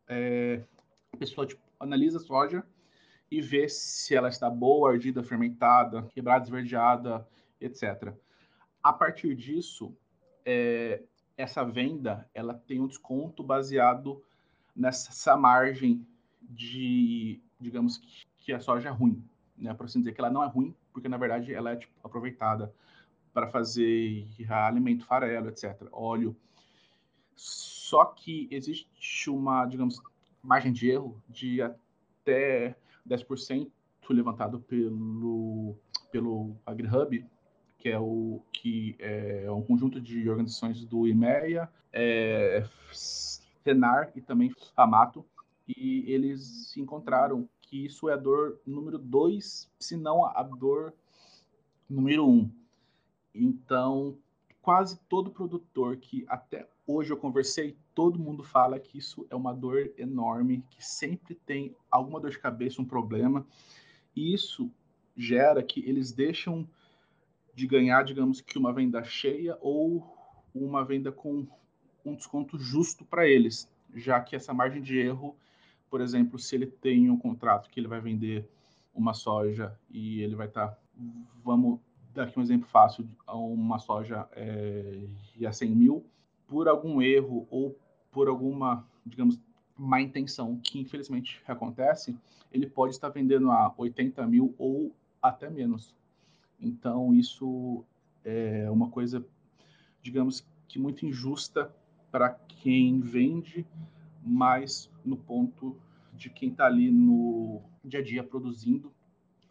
é, 0.08 0.64
a 1.12 1.16
pessoa 1.16 1.46
tipo, 1.46 1.62
analisa 1.78 2.18
a 2.18 2.20
soja 2.20 2.64
e 3.30 3.40
vê 3.40 3.68
se 3.68 4.14
ela 4.14 4.28
está 4.28 4.48
boa, 4.48 4.92
ardida, 4.92 5.22
fermentada, 5.22 6.02
quebrada, 6.14 6.44
esverdeada, 6.44 7.26
etc. 7.60 8.12
A 8.82 8.92
partir 8.92 9.34
disso, 9.34 9.94
é, 10.44 11.02
essa 11.36 11.64
venda 11.64 12.28
ela 12.32 12.54
tem 12.54 12.80
um 12.80 12.86
desconto 12.86 13.42
baseado 13.42 14.22
nessa 14.74 15.36
margem 15.36 16.06
de, 16.40 17.40
digamos 17.58 17.98
que 18.38 18.52
a 18.52 18.60
soja 18.60 18.88
é 18.88 18.92
ruim, 18.92 19.22
né? 19.56 19.74
Para 19.74 19.86
assim 19.86 19.98
dizer 19.98 20.12
que 20.12 20.20
ela 20.20 20.30
não 20.30 20.44
é 20.44 20.46
ruim, 20.46 20.74
porque 20.92 21.08
na 21.08 21.16
verdade 21.16 21.52
ela 21.52 21.72
é 21.72 21.76
tipo, 21.76 21.92
aproveitada 22.04 22.72
para 23.32 23.48
fazer 23.48 24.26
alimento 24.48 25.04
farelo, 25.04 25.48
etc., 25.48 25.88
óleo. 25.92 26.36
Só 27.34 28.04
que 28.04 28.48
existe 28.50 29.28
uma, 29.28 29.66
digamos, 29.66 30.00
margem 30.42 30.72
de 30.72 30.88
erro 30.88 31.20
de 31.28 31.60
até 31.60 32.74
10% 33.08 33.70
levantado 34.08 34.60
pelo, 34.60 35.76
pelo 36.10 36.56
AgriHub, 36.64 37.26
que 37.78 37.88
é 37.88 37.98
o 37.98 38.40
que 38.52 38.96
é 38.98 39.50
um 39.50 39.62
conjunto 39.62 40.00
de 40.00 40.28
organizações 40.28 40.84
do 40.84 41.06
IMEA, 41.06 41.68
é, 41.92 42.64
Senar 42.92 44.12
e 44.14 44.20
também 44.20 44.54
Amato, 44.76 45.24
e 45.66 46.04
eles 46.06 46.76
encontraram 46.76 47.48
que 47.60 47.84
isso 47.86 48.08
é 48.08 48.12
a 48.12 48.16
dor 48.16 48.60
número 48.64 48.98
2, 48.98 49.70
se 49.78 49.96
não 49.96 50.24
a 50.24 50.42
dor 50.42 50.94
número 51.88 52.26
1. 52.26 52.30
Um. 52.30 52.50
Então, 53.34 54.16
quase 54.66 54.98
todo 55.08 55.30
produtor 55.30 55.96
que 55.96 56.24
até 56.26 56.68
hoje 56.84 57.12
eu 57.12 57.16
conversei, 57.16 57.76
todo 57.94 58.18
mundo 58.18 58.42
fala 58.42 58.80
que 58.80 58.98
isso 58.98 59.24
é 59.30 59.36
uma 59.36 59.54
dor 59.54 59.92
enorme, 59.96 60.64
que 60.68 60.84
sempre 60.84 61.36
tem 61.36 61.76
alguma 61.88 62.18
dor 62.18 62.32
de 62.32 62.40
cabeça, 62.40 62.82
um 62.82 62.84
problema. 62.84 63.46
E 64.16 64.34
isso 64.34 64.68
gera 65.16 65.62
que 65.62 65.88
eles 65.88 66.10
deixam 66.10 66.68
de 67.54 67.64
ganhar, 67.64 68.02
digamos 68.02 68.40
que 68.40 68.58
uma 68.58 68.72
venda 68.72 69.04
cheia 69.04 69.56
ou 69.60 70.04
uma 70.52 70.84
venda 70.84 71.12
com 71.12 71.46
um 72.04 72.16
desconto 72.16 72.58
justo 72.58 73.04
para 73.04 73.24
eles, 73.24 73.70
já 73.94 74.20
que 74.20 74.34
essa 74.34 74.52
margem 74.52 74.82
de 74.82 74.98
erro, 74.98 75.36
por 75.88 76.00
exemplo, 76.00 76.40
se 76.40 76.56
ele 76.56 76.66
tem 76.66 77.08
um 77.08 77.16
contrato 77.16 77.70
que 77.70 77.78
ele 77.78 77.86
vai 77.86 78.00
vender 78.00 78.44
uma 78.92 79.14
soja 79.14 79.78
e 79.88 80.20
ele 80.22 80.34
vai 80.34 80.48
estar, 80.48 80.70
tá, 80.70 80.78
vamos 81.44 81.78
dar 82.16 82.24
aqui 82.24 82.38
um 82.38 82.42
exemplo 82.42 82.66
fácil, 82.68 83.06
uma 83.28 83.78
soja 83.78 84.26
é, 84.32 85.06
a 85.46 85.52
100 85.52 85.70
mil, 85.70 86.04
por 86.46 86.66
algum 86.66 87.00
erro 87.02 87.46
ou 87.50 87.78
por 88.10 88.28
alguma, 88.28 88.86
digamos, 89.04 89.38
má 89.76 90.00
intenção, 90.00 90.58
que 90.62 90.80
infelizmente 90.80 91.42
acontece, 91.46 92.16
ele 92.50 92.66
pode 92.66 92.94
estar 92.94 93.10
vendendo 93.10 93.50
a 93.50 93.72
80 93.76 94.26
mil 94.26 94.54
ou 94.56 94.92
até 95.22 95.50
menos. 95.50 95.94
Então, 96.58 97.14
isso 97.14 97.84
é 98.24 98.70
uma 98.70 98.88
coisa, 98.88 99.24
digamos, 100.02 100.46
que 100.66 100.78
muito 100.78 101.04
injusta 101.04 101.70
para 102.10 102.30
quem 102.30 102.98
vende, 102.98 103.66
mas 104.22 104.90
no 105.04 105.16
ponto 105.16 105.76
de 106.14 106.30
quem 106.30 106.48
está 106.48 106.64
ali 106.64 106.90
no 106.90 107.60
dia 107.84 108.00
a 108.00 108.02
dia 108.02 108.24
produzindo 108.24 108.90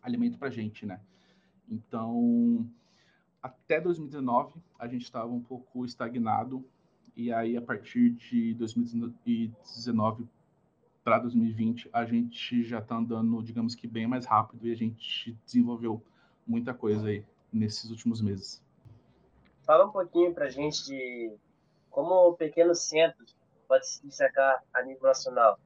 alimento 0.01 0.39
para 0.39 0.49
gente, 0.49 0.85
né? 0.85 0.99
Então, 1.69 2.69
até 3.41 3.79
2019, 3.79 4.53
a 4.79 4.87
gente 4.87 5.03
estava 5.03 5.31
um 5.31 5.41
pouco 5.41 5.85
estagnado 5.85 6.65
e 7.15 7.31
aí 7.31 7.55
a 7.55 7.61
partir 7.61 8.11
de 8.11 8.53
2019 8.55 10.27
para 11.03 11.19
2020 11.19 11.89
a 11.93 12.03
gente 12.03 12.63
já 12.63 12.79
está 12.79 12.95
andando, 12.95 13.41
digamos 13.43 13.75
que 13.75 13.87
bem 13.87 14.07
mais 14.07 14.25
rápido 14.25 14.67
e 14.67 14.71
a 14.71 14.75
gente 14.75 15.37
desenvolveu 15.45 16.03
muita 16.45 16.73
coisa 16.73 17.07
aí 17.07 17.23
nesses 17.53 17.89
últimos 17.91 18.21
meses. 18.21 18.63
Fala 19.63 19.85
um 19.85 19.91
pouquinho 19.91 20.33
para 20.33 20.45
a 20.45 20.49
gente 20.49 20.83
de 20.85 21.31
como 21.89 22.29
o 22.29 22.33
pequeno 22.33 22.75
centro 22.75 23.25
pode 23.67 23.87
se 23.87 24.05
destacar 24.05 24.63
a 24.73 24.83
nível 24.83 25.03
nacional. 25.03 25.59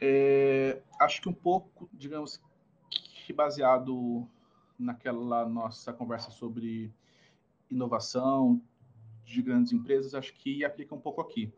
É, 0.00 0.82
acho 1.00 1.22
que 1.22 1.28
um 1.28 1.32
pouco, 1.32 1.88
digamos 1.92 2.40
que 3.24 3.32
baseado 3.32 4.28
naquela 4.78 5.48
nossa 5.48 5.92
conversa 5.92 6.30
sobre 6.30 6.92
inovação, 7.70 8.60
de 9.24 9.40
grandes 9.40 9.72
empresas, 9.72 10.14
acho 10.14 10.34
que 10.34 10.64
aplica 10.64 10.94
um 10.94 11.00
pouco 11.00 11.20
aqui. 11.20 11.52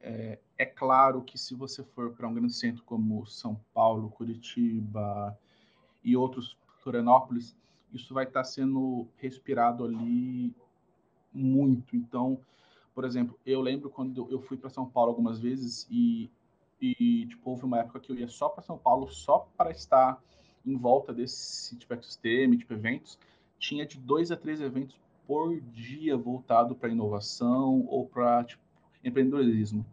É, 0.00 0.38
é 0.56 0.64
claro 0.64 1.22
que 1.22 1.36
se 1.36 1.54
você 1.54 1.82
for 1.82 2.12
para 2.12 2.26
um 2.26 2.34
grande 2.34 2.54
centro 2.54 2.82
como 2.84 3.26
São 3.26 3.60
Paulo, 3.74 4.10
Curitiba 4.10 5.36
e 6.02 6.16
outros, 6.16 6.56
Florianópolis, 6.82 7.56
isso 7.92 8.14
vai 8.14 8.24
estar 8.24 8.44
sendo 8.44 9.08
respirado 9.16 9.84
ali 9.84 10.54
muito. 11.32 11.96
Então, 11.96 12.40
por 12.94 13.04
exemplo, 13.04 13.38
eu 13.44 13.60
lembro 13.60 13.90
quando 13.90 14.30
eu 14.30 14.40
fui 14.40 14.56
para 14.56 14.70
São 14.70 14.86
Paulo 14.86 15.10
algumas 15.10 15.38
vezes 15.38 15.86
e, 15.90 16.30
e 16.80 17.26
tipo, 17.26 17.50
houve 17.50 17.64
uma 17.64 17.80
época 17.80 18.00
que 18.00 18.12
eu 18.12 18.16
ia 18.16 18.28
só 18.28 18.48
para 18.48 18.62
São 18.62 18.78
Paulo 18.78 19.10
só 19.10 19.50
para 19.56 19.70
estar 19.70 20.22
em 20.64 20.76
volta 20.76 21.12
desse 21.12 21.76
tipo 21.76 21.92
ecossistema, 21.92 22.56
tipo 22.56 22.72
eventos. 22.72 23.18
Tinha 23.58 23.86
de 23.86 23.98
dois 23.98 24.30
a 24.30 24.36
três 24.36 24.60
eventos 24.60 24.96
por 25.26 25.60
dia 25.60 26.16
voltado 26.16 26.74
para 26.74 26.88
inovação 26.88 27.86
ou 27.86 28.06
para 28.06 28.44
tipo, 28.44 28.62
empreendedorismo. 29.04 29.84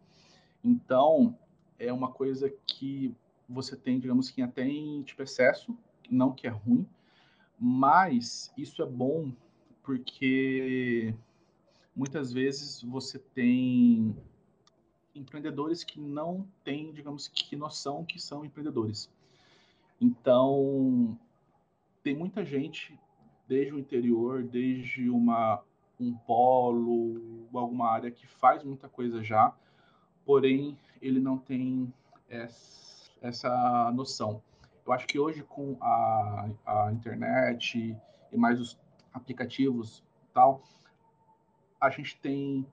Então, 0.64 1.38
é 1.78 1.92
uma 1.94 2.12
coisa 2.12 2.50
que 2.66 3.14
você 3.48 3.76
tem, 3.76 4.00
digamos 4.00 4.30
que 4.30 4.42
até 4.42 4.68
em 4.68 5.04
tipo, 5.04 5.22
excesso, 5.22 5.78
não 6.10 6.34
que 6.34 6.48
é 6.48 6.50
ruim, 6.50 6.88
mas 7.60 8.52
isso 8.58 8.82
é 8.82 8.86
bom 8.86 9.32
porque 9.84 11.14
muitas 11.96 12.34
vezes 12.34 12.84
você 12.84 13.18
tem 13.18 14.16
empreendedores 15.16 15.84
que 15.84 16.00
não 16.00 16.48
têm, 16.64 16.92
digamos 16.92 17.28
que 17.28 17.56
noção 17.56 18.04
que 18.04 18.20
são 18.20 18.44
empreendedores. 18.46 19.10
Então, 20.00 21.18
tem 22.04 22.16
muita 22.16 22.46
gente 22.46 22.98
desde 23.48 23.74
o 23.74 23.80
interior, 23.80 24.44
desde 24.44 25.10
uma, 25.10 25.64
um 26.00 26.14
polo, 26.14 27.48
alguma 27.54 27.90
área 27.90 28.12
que 28.12 28.28
faz 28.28 28.64
muita 28.64 28.88
coisa 28.88 29.24
já, 29.24 29.54
porém 30.26 30.78
ele 31.02 31.20
não 31.20 31.38
tem 31.38 31.92
essa, 32.30 33.12
essa 33.22 33.92
noção. 33.94 34.42
Eu 34.86 34.94
acho 34.94 35.08
que 35.08 35.18
hoje 35.18 35.44
com 35.44 35.78
a, 35.82 36.50
a 36.66 36.92
internet 36.92 37.98
e 38.32 38.38
mais 38.38 38.60
os 38.60 38.80
aplicativos 39.14 40.04
tal, 40.34 40.62
a 41.80 41.90
gente 41.90 42.18
tem 42.20 42.66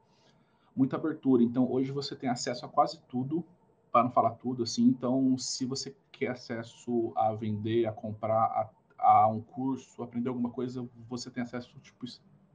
muita 0.77 0.97
abertura. 0.97 1.43
Então 1.43 1.71
hoje 1.71 1.91
você 1.91 2.15
tem 2.15 2.29
acesso 2.29 2.67
a 2.67 2.69
quase 2.69 3.01
tudo, 3.09 3.45
para 3.91 4.05
não 4.05 4.11
falar 4.11 4.33
tudo 4.33 4.63
assim. 4.63 4.85
Então 4.85 5.37
se 5.39 5.65
você 5.65 5.95
quer 6.19 6.31
acesso 6.31 7.13
a 7.17 7.33
vender, 7.33 7.87
a 7.87 7.93
comprar, 7.93 8.45
a 8.45 8.71
a 9.05 9.29
um 9.29 9.41
curso, 9.41 10.03
aprender 10.03 10.29
alguma 10.29 10.51
coisa, 10.51 10.89
você 11.09 11.31
tem 11.31 11.43
acesso 11.43 11.79
tipo, 11.81 12.07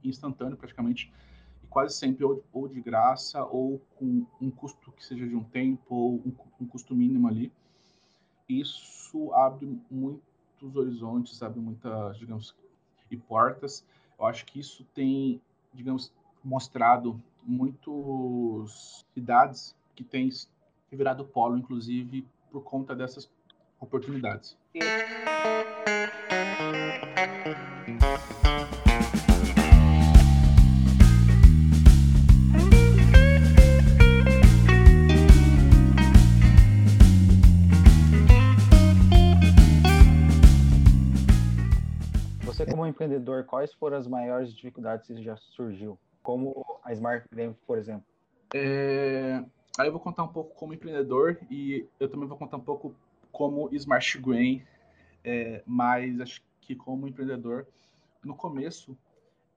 instantâneo 0.02 0.56
praticamente, 0.56 1.12
e 1.62 1.66
quase 1.68 1.96
sempre 1.96 2.24
ou, 2.24 2.44
ou 2.52 2.68
de 2.68 2.80
graça, 2.80 3.44
ou 3.44 3.80
com 3.96 4.26
um 4.40 4.50
custo 4.50 4.90
que 4.92 5.04
seja 5.04 5.26
de 5.26 5.36
um 5.36 5.44
tempo, 5.44 5.94
ou 5.94 6.14
um, 6.16 6.34
um 6.60 6.66
custo 6.66 6.94
mínimo 6.94 7.28
ali. 7.28 7.52
Isso 8.48 9.32
abre 9.32 9.80
muitos 9.88 10.74
horizontes, 10.74 11.40
abre 11.42 11.60
muitas, 11.60 12.18
digamos, 12.18 12.54
e 13.10 13.16
portas. 13.16 13.84
Eu 14.18 14.26
acho 14.26 14.44
que 14.44 14.58
isso 14.58 14.84
tem, 14.92 15.40
digamos, 15.72 16.12
mostrado 16.42 17.20
muitas 17.42 19.04
cidades 19.14 19.76
que 19.94 20.02
têm 20.02 20.30
virado 20.90 21.24
polo, 21.24 21.56
inclusive, 21.56 22.26
por 22.50 22.62
conta 22.62 22.94
dessas 22.94 23.30
oportunidades. 23.80 24.56
Você 42.44 42.66
como 42.66 42.86
empreendedor, 42.86 43.44
quais 43.44 43.72
foram 43.72 43.96
as 43.96 44.06
maiores 44.06 44.52
dificuldades 44.52 45.06
que 45.06 45.22
já 45.22 45.36
surgiu? 45.36 45.98
Como 46.22 46.80
a 46.84 46.92
Smart 46.92 47.26
Game, 47.32 47.56
por 47.66 47.78
exemplo? 47.78 48.04
É... 48.54 49.42
Aí 49.78 49.88
eu 49.88 49.92
vou 49.92 50.00
contar 50.00 50.24
um 50.24 50.28
pouco 50.28 50.54
como 50.54 50.74
empreendedor 50.74 51.38
e 51.50 51.86
eu 51.98 52.10
também 52.10 52.28
vou 52.28 52.36
contar 52.36 52.58
um 52.58 52.60
pouco 52.60 52.94
como 53.32 53.68
Smart 53.74 54.18
Grain, 54.18 54.62
é, 55.24 55.62
mas 55.66 56.20
acho 56.20 56.42
que 56.60 56.74
como 56.74 57.08
empreendedor, 57.08 57.66
no 58.24 58.34
começo 58.34 58.96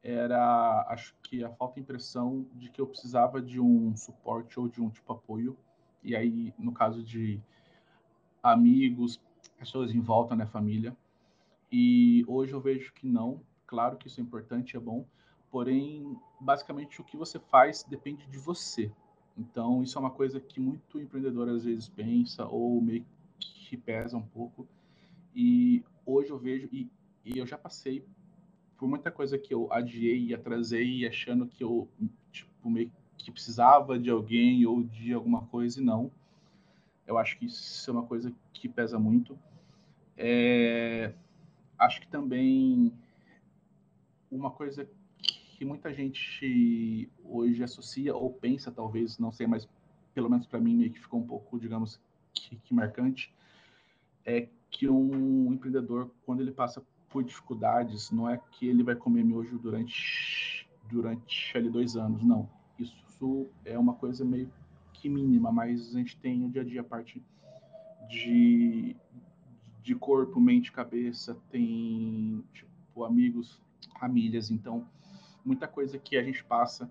era, 0.01 0.85
acho 0.89 1.15
que 1.23 1.43
a 1.43 1.49
falta 1.49 1.75
de 1.75 1.81
impressão 1.81 2.45
de 2.53 2.69
que 2.69 2.81
eu 2.81 2.87
precisava 2.87 3.41
de 3.41 3.59
um 3.59 3.95
suporte 3.95 4.59
ou 4.59 4.67
de 4.67 4.81
um 4.81 4.89
tipo 4.89 5.13
de 5.13 5.19
apoio, 5.19 5.57
e 6.03 6.15
aí 6.15 6.53
no 6.57 6.73
caso 6.73 7.03
de 7.03 7.39
amigos, 8.41 9.21
pessoas 9.57 9.93
em 9.93 10.01
volta, 10.01 10.35
né, 10.35 10.45
família, 10.45 10.95
e 11.71 12.25
hoje 12.27 12.53
eu 12.53 12.59
vejo 12.59 12.93
que 12.93 13.07
não, 13.07 13.41
claro 13.65 13.97
que 13.97 14.07
isso 14.07 14.19
é 14.19 14.23
importante, 14.23 14.75
é 14.75 14.79
bom, 14.79 15.05
porém, 15.49 16.17
basicamente 16.39 16.99
o 16.99 17.03
que 17.03 17.15
você 17.15 17.39
faz 17.39 17.83
depende 17.83 18.25
de 18.27 18.37
você, 18.37 18.91
então, 19.37 19.81
isso 19.81 19.97
é 19.97 20.01
uma 20.01 20.11
coisa 20.11 20.39
que 20.39 20.59
muito 20.59 20.99
empreendedor 20.99 21.49
às 21.49 21.63
vezes 21.63 21.89
pensa 21.89 22.45
ou 22.45 22.79
meio 22.81 23.05
que 23.43 23.77
pesa 23.77 24.17
um 24.17 24.21
pouco. 24.21 24.67
E 25.35 25.83
hoje 26.05 26.29
eu 26.29 26.37
vejo, 26.37 26.69
e, 26.71 26.89
e 27.25 27.37
eu 27.37 27.45
já 27.45 27.57
passei 27.57 28.05
por 28.77 28.87
muita 28.87 29.11
coisa 29.11 29.37
que 29.37 29.53
eu 29.53 29.71
adiei 29.71 30.25
e 30.25 30.33
atrasei, 30.33 31.07
achando 31.07 31.47
que 31.47 31.63
eu 31.63 31.87
tipo, 32.31 32.69
meio 32.69 32.91
que 33.17 33.31
precisava 33.31 33.97
de 33.97 34.09
alguém 34.09 34.65
ou 34.65 34.83
de 34.83 35.13
alguma 35.13 35.45
coisa, 35.45 35.79
e 35.79 35.83
não. 35.83 36.11
Eu 37.07 37.17
acho 37.17 37.37
que 37.37 37.45
isso 37.45 37.89
é 37.89 37.93
uma 37.93 38.03
coisa 38.03 38.33
que 38.53 38.67
pesa 38.67 38.99
muito. 38.99 39.37
É, 40.17 41.13
acho 41.77 42.01
que 42.01 42.07
também 42.07 42.93
uma 44.29 44.51
coisa 44.51 44.87
que 45.57 45.63
muita 45.63 45.93
gente 45.93 47.09
hoje 47.23 47.63
associa 47.63 48.15
ou 48.15 48.31
pensa, 48.33 48.71
talvez, 48.71 49.17
não 49.17 49.31
sei, 49.31 49.47
mas 49.47 49.67
pelo 50.13 50.29
menos 50.29 50.45
para 50.45 50.59
mim 50.59 50.75
meio 50.75 50.91
que 50.91 50.99
ficou 50.99 51.19
um 51.19 51.25
pouco, 51.27 51.59
digamos, 51.59 51.99
que, 52.33 52.55
que, 52.57 52.73
marcante, 52.73 53.33
é 54.25 54.47
que 54.69 54.89
um 54.89 55.53
empreendedor, 55.53 56.09
quando 56.25 56.41
ele 56.41 56.51
passa 56.51 56.83
por 57.09 57.23
dificuldades, 57.23 58.11
não 58.11 58.29
é 58.29 58.39
que 58.51 58.67
ele 58.67 58.83
vai 58.83 58.95
comer 58.95 59.23
miojo 59.23 59.57
durante, 59.59 60.67
durante 60.89 61.55
ali 61.55 61.69
dois 61.69 61.95
anos, 61.95 62.23
não. 62.23 62.49
Isso 62.79 63.47
é 63.63 63.77
uma 63.77 63.93
coisa 63.93 64.25
meio 64.25 64.51
que 64.93 65.07
mínima, 65.07 65.51
mas 65.51 65.95
a 65.95 65.99
gente 65.99 66.17
tem 66.17 66.43
o 66.43 66.49
dia 66.49 66.61
a 66.61 66.65
dia 66.65 66.81
a 66.81 66.83
parte 66.83 67.21
de, 68.09 68.95
de 69.81 69.95
corpo, 69.95 70.39
mente, 70.39 70.71
cabeça, 70.71 71.37
tem 71.51 72.43
tipo 72.53 73.03
amigos, 73.03 73.61
famílias, 73.99 74.49
então 74.49 74.87
muita 75.43 75.67
coisa 75.67 75.97
que 75.97 76.17
a 76.17 76.23
gente 76.23 76.43
passa 76.43 76.89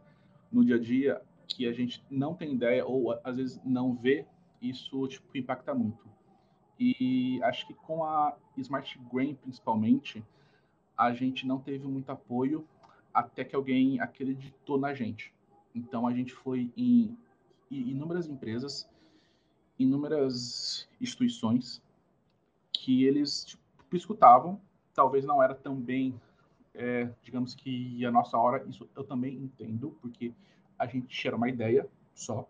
no 0.51 0.65
dia 0.65 0.77
a 0.77 0.79
dia 0.79 1.23
que 1.49 1.67
a 1.67 1.73
gente 1.73 2.05
não 2.11 2.35
tem 2.35 2.55
ideia 2.55 2.85
ou 2.87 3.19
às 3.25 3.37
vezes 3.37 3.61
não 3.65 3.95
vê, 3.95 4.27
isso 4.63 5.07
tipo 5.09 5.37
impacta 5.37 5.75
muito. 5.75 6.09
E 6.79 7.41
acho 7.43 7.67
que 7.67 7.75
com 7.75 8.05
a 8.05 8.37
Smart 8.57 8.99
Grain 9.13 9.35
principalmente, 9.35 10.25
a 10.97 11.13
gente 11.13 11.47
não 11.47 11.59
teve 11.59 11.87
muito 11.87 12.11
apoio 12.11 12.67
até 13.13 13.45
que 13.45 13.55
alguém 13.55 14.01
acreditou 14.01 14.79
na 14.79 14.95
gente. 14.95 15.35
Então 15.75 16.07
a 16.07 16.15
gente 16.15 16.33
foi 16.33 16.71
em 16.77 17.17
inúmeras 17.71 18.29
empresas, 18.29 18.89
inúmeras 19.79 20.89
instituições 21.01 21.83
que 22.73 23.05
eles 23.05 23.45
tipo, 23.45 23.97
escutavam, 23.97 24.61
talvez 24.95 25.25
não 25.25 25.43
era 25.43 25.55
tão 25.55 25.77
bem 25.77 26.19
é, 26.75 27.09
digamos 27.23 27.55
que 27.55 28.05
a 28.05 28.11
nossa 28.11 28.37
hora, 28.39 28.65
isso 28.67 28.89
eu 28.97 29.05
também 29.05 29.35
entendo, 29.37 29.97
porque 30.01 30.33
a 30.79 30.87
gente 30.87 31.07
tinha 31.07 31.37
uma 31.37 31.49
ideia 31.49 31.87
só, 32.15 32.49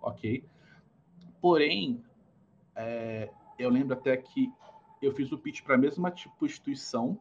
ok? 0.00 0.44
Porém, 1.44 2.02
é, 2.74 3.28
eu 3.58 3.68
lembro 3.68 3.92
até 3.92 4.16
que 4.16 4.50
eu 5.02 5.12
fiz 5.12 5.30
o 5.30 5.36
pitch 5.36 5.60
para 5.60 5.74
a 5.74 5.78
mesma 5.78 6.10
tipo 6.10 6.46
instituição, 6.46 7.18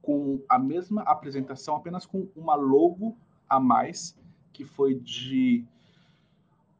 com 0.00 0.42
a 0.48 0.58
mesma 0.58 1.02
apresentação, 1.02 1.76
apenas 1.76 2.06
com 2.06 2.26
uma 2.34 2.54
logo 2.54 3.14
a 3.46 3.60
mais, 3.60 4.18
que 4.50 4.64
foi 4.64 4.94
de 4.94 5.62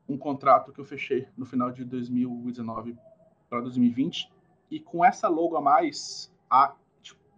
um 0.08 0.16
contrato 0.16 0.72
que 0.72 0.80
eu 0.80 0.86
fechei 0.86 1.28
no 1.36 1.44
final 1.44 1.70
de 1.70 1.84
2019 1.84 2.96
para 3.50 3.60
2020. 3.60 4.32
E 4.70 4.80
com 4.80 5.04
essa 5.04 5.28
logo 5.28 5.54
a 5.54 5.60
mais, 5.60 6.32
a 6.48 6.74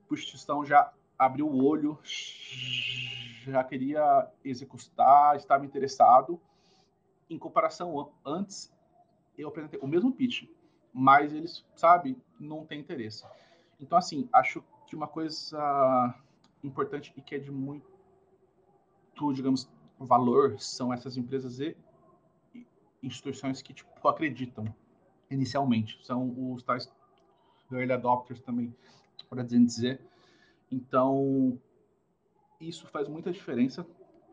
Constituição 0.09 0.64
já 0.64 0.93
abriu 1.19 1.49
o 1.49 1.64
olho, 1.64 1.99
já 3.45 3.64
queria 3.64 4.31
executar, 4.45 5.35
estava 5.35 5.67
interessado. 5.67 6.41
Em 7.31 7.38
comparação, 7.38 8.12
antes 8.25 8.73
eu 9.37 9.49
apresentei 9.49 9.79
o 9.81 9.87
mesmo 9.87 10.12
pitch, 10.12 10.49
mas 10.93 11.33
eles, 11.33 11.64
sabe, 11.77 12.17
não 12.41 12.64
tem 12.64 12.81
interesse. 12.81 13.25
Então, 13.79 13.99
assim, 13.99 14.29
acho 14.33 14.64
que 14.87 14.97
uma 14.97 15.07
coisa 15.07 16.14
importante 16.64 17.12
e 17.17 17.23
que 17.23 17.35
é 17.35 17.38
de 17.38 17.51
muito, 17.51 17.87
digamos, 19.33 19.71
valor 19.99 20.59
são 20.59 20.93
essas 20.93 21.17
empresas 21.17 21.61
e 21.61 21.77
instituições 23.03 23.62
que, 23.62 23.73
tipo, 23.73 24.09
acreditam 24.09 24.75
inicialmente. 25.31 26.05
São 26.05 26.53
os 26.53 26.62
tais 26.62 26.91
early 27.71 27.93
adopters 27.93 28.41
também, 28.41 28.75
por 29.29 29.38
assim 29.38 29.64
dizer. 29.64 30.01
Então, 30.71 31.61
isso 32.61 32.87
faz 32.88 33.09
muita 33.09 33.31
diferença, 33.31 33.87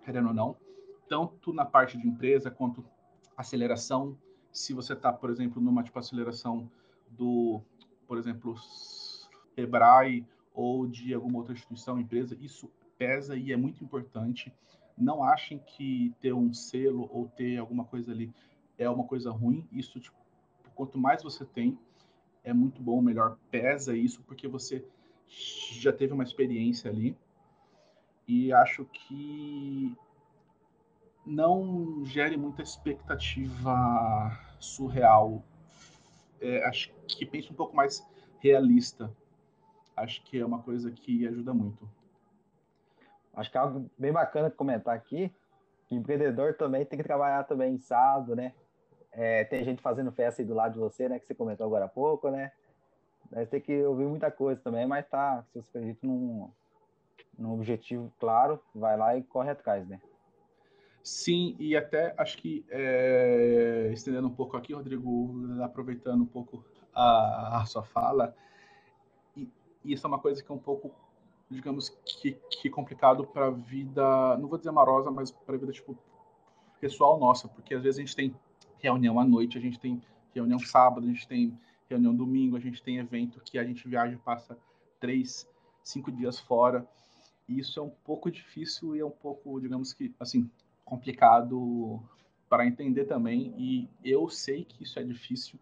querendo 0.03 0.29
ou 0.29 0.33
não, 0.33 0.57
tanto 1.07 1.53
na 1.53 1.65
parte 1.65 1.97
de 1.97 2.07
empresa 2.07 2.49
quanto 2.51 2.85
aceleração. 3.35 4.17
Se 4.51 4.73
você 4.73 4.93
está, 4.93 5.11
por 5.11 5.29
exemplo, 5.29 5.61
numa 5.61 5.83
tipo 5.83 5.97
aceleração 5.99 6.69
do, 7.09 7.61
por 8.07 8.17
exemplo, 8.17 8.55
Hebrai 9.55 10.25
ou 10.53 10.87
de 10.87 11.13
alguma 11.13 11.39
outra 11.39 11.53
instituição, 11.53 11.99
empresa, 11.99 12.37
isso 12.39 12.71
pesa 12.97 13.35
e 13.35 13.51
é 13.51 13.57
muito 13.57 13.83
importante. 13.83 14.53
Não 14.97 15.23
achem 15.23 15.59
que 15.59 16.13
ter 16.21 16.33
um 16.33 16.53
selo 16.53 17.09
ou 17.11 17.27
ter 17.27 17.57
alguma 17.57 17.83
coisa 17.83 18.11
ali 18.11 18.33
é 18.77 18.89
uma 18.89 19.03
coisa 19.03 19.31
ruim. 19.31 19.67
Isso, 19.71 19.99
tipo, 19.99 20.15
quanto 20.73 20.97
mais 20.97 21.21
você 21.21 21.43
tem, 21.45 21.77
é 22.43 22.53
muito 22.53 22.81
bom, 22.81 23.01
melhor 23.01 23.37
pesa 23.49 23.95
isso, 23.95 24.21
porque 24.23 24.47
você 24.47 24.85
já 25.27 25.91
teve 25.91 26.13
uma 26.13 26.23
experiência 26.23 26.89
ali 26.89 27.17
e 28.27 28.51
acho 28.53 28.85
que 28.85 29.95
não 31.25 32.05
gere 32.05 32.37
muita 32.37 32.61
expectativa 32.61 34.31
surreal. 34.59 35.43
É, 36.39 36.63
acho 36.65 36.91
que 37.07 37.25
pense 37.25 37.51
um 37.51 37.55
pouco 37.55 37.75
mais 37.75 38.05
realista. 38.39 39.11
Acho 39.95 40.21
que 40.23 40.39
é 40.39 40.45
uma 40.45 40.61
coisa 40.61 40.91
que 40.91 41.27
ajuda 41.27 41.53
muito. 41.53 41.89
Acho 43.33 43.51
que 43.51 43.57
é 43.57 43.61
algo 43.61 43.89
bem 43.97 44.11
bacana 44.11 44.49
comentar 44.51 44.95
aqui, 44.95 45.33
que 45.87 45.95
empreendedor 45.95 46.55
também 46.55 46.85
tem 46.85 46.97
que 46.97 47.03
trabalhar 47.03 47.43
também 47.43 47.77
sábado, 47.77 48.35
né? 48.35 48.53
É, 49.11 49.43
tem 49.45 49.63
gente 49.63 49.81
fazendo 49.81 50.11
festa 50.11 50.41
aí 50.41 50.45
do 50.45 50.53
lado 50.53 50.73
de 50.73 50.79
você, 50.79 51.09
né? 51.09 51.19
Que 51.19 51.25
você 51.25 51.33
comentou 51.33 51.65
agora 51.65 51.85
há 51.85 51.89
pouco, 51.89 52.29
né? 52.29 52.51
Vai 53.31 53.45
ter 53.45 53.61
que 53.61 53.83
ouvir 53.83 54.05
muita 54.05 54.29
coisa 54.29 54.61
também, 54.61 54.85
mas 54.85 55.07
tá, 55.07 55.43
se 55.43 55.61
você 55.61 55.77
acredita 55.77 56.05
num, 56.05 56.49
num 57.37 57.53
objetivo 57.53 58.11
claro, 58.19 58.61
vai 58.73 58.95
lá 58.97 59.17
e 59.17 59.23
corre 59.23 59.49
atrás, 59.49 59.87
né? 59.87 59.99
Sim, 61.05 61.55
e 61.59 61.77
até 61.77 62.15
acho 62.17 62.35
que 62.39 62.65
é, 62.67 63.91
estendendo 63.93 64.27
um 64.27 64.33
pouco 64.33 64.57
aqui, 64.57 64.73
Rodrigo, 64.73 65.35
aproveitando 65.61 66.23
um 66.23 66.25
pouco 66.25 66.65
a, 66.95 67.61
a 67.61 67.65
sua 67.67 67.83
fala, 67.83 68.35
isso 69.83 70.07
é 70.07 70.09
uma 70.09 70.17
coisa 70.17 70.43
que 70.43 70.51
é 70.51 70.55
um 70.55 70.57
pouco, 70.57 70.91
digamos, 71.47 71.89
que, 72.03 72.31
que 72.49 72.71
complicado 72.71 73.23
para 73.23 73.45
a 73.45 73.51
vida, 73.51 74.35
não 74.37 74.49
vou 74.49 74.57
dizer 74.57 74.71
amorosa, 74.71 75.11
mas 75.11 75.29
para 75.29 75.53
a 75.53 75.59
vida, 75.59 75.71
tipo, 75.71 75.95
pessoal 76.81 77.19
nossa, 77.19 77.47
porque 77.47 77.75
às 77.75 77.83
vezes 77.83 77.99
a 77.99 78.01
gente 78.01 78.15
tem 78.15 78.35
reunião 78.79 79.19
à 79.19 79.23
noite, 79.23 79.59
a 79.59 79.61
gente 79.61 79.79
tem 79.79 80.01
reunião 80.33 80.57
sábado, 80.57 81.05
a 81.05 81.09
gente 81.11 81.27
tem 81.27 81.55
reunião 81.87 82.15
domingo, 82.15 82.57
a 82.57 82.59
gente 82.59 82.81
tem 82.81 82.97
evento 82.97 83.39
que 83.41 83.59
a 83.59 83.63
gente 83.63 83.87
viaja 83.87 84.15
e 84.15 84.17
passa 84.17 84.57
três, 84.99 85.47
cinco 85.83 86.11
dias 86.11 86.39
fora. 86.39 86.83
E 87.47 87.59
isso 87.59 87.79
é 87.79 87.83
um 87.83 87.91
pouco 87.91 88.31
difícil 88.31 88.95
e 88.95 89.01
é 89.01 89.05
um 89.05 89.11
pouco, 89.11 89.61
digamos 89.61 89.93
que, 89.93 90.11
assim, 90.19 90.49
complicado 90.85 92.01
para 92.47 92.65
entender 92.65 93.05
também. 93.05 93.53
E 93.57 93.89
eu 94.03 94.29
sei 94.29 94.63
que 94.63 94.83
isso 94.83 94.99
é 94.99 95.03
difícil, 95.03 95.59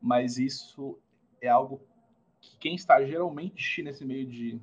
mas 0.00 0.38
isso 0.38 0.98
é 1.40 1.48
algo 1.48 1.80
que 2.40 2.56
quem 2.58 2.74
está 2.74 3.02
geralmente 3.04 3.82
nesse 3.82 4.04
meio 4.04 4.26
de 4.26 4.60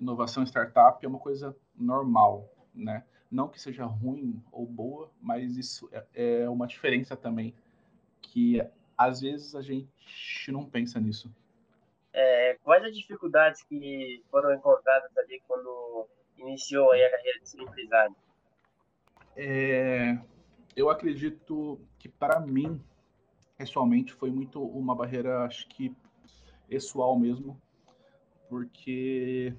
inovação 0.00 0.44
startup 0.44 1.04
é 1.04 1.08
uma 1.08 1.18
coisa 1.18 1.54
normal, 1.76 2.48
né? 2.74 3.04
Não 3.30 3.48
que 3.48 3.60
seja 3.60 3.84
ruim 3.84 4.42
ou 4.50 4.66
boa, 4.66 5.10
mas 5.20 5.56
isso 5.56 5.88
é, 5.92 6.42
é 6.42 6.48
uma 6.48 6.66
diferença 6.66 7.16
também 7.16 7.54
que 8.22 8.60
às 8.96 9.20
vezes 9.20 9.54
a 9.54 9.62
gente 9.62 10.50
não 10.50 10.64
pensa 10.64 10.98
nisso. 10.98 11.32
É, 12.12 12.58
quais 12.62 12.82
as 12.84 12.94
dificuldades 12.94 13.62
que 13.62 14.22
foram 14.30 14.52
encontradas 14.52 15.16
ali 15.16 15.40
quando 15.46 16.08
iniciou 16.38 16.90
a 16.90 16.96
carreira 17.10 17.38
de 17.40 17.48
ser 17.48 17.60
empresário? 17.62 18.16
É, 19.36 20.18
eu 20.76 20.90
acredito 20.90 21.80
que 21.98 22.08
para 22.08 22.40
mim, 22.40 22.80
pessoalmente, 23.56 24.12
foi 24.12 24.30
muito 24.30 24.62
uma 24.62 24.94
barreira, 24.94 25.44
acho 25.44 25.68
que 25.68 25.94
pessoal 26.68 27.18
mesmo, 27.18 27.60
porque 28.48 29.54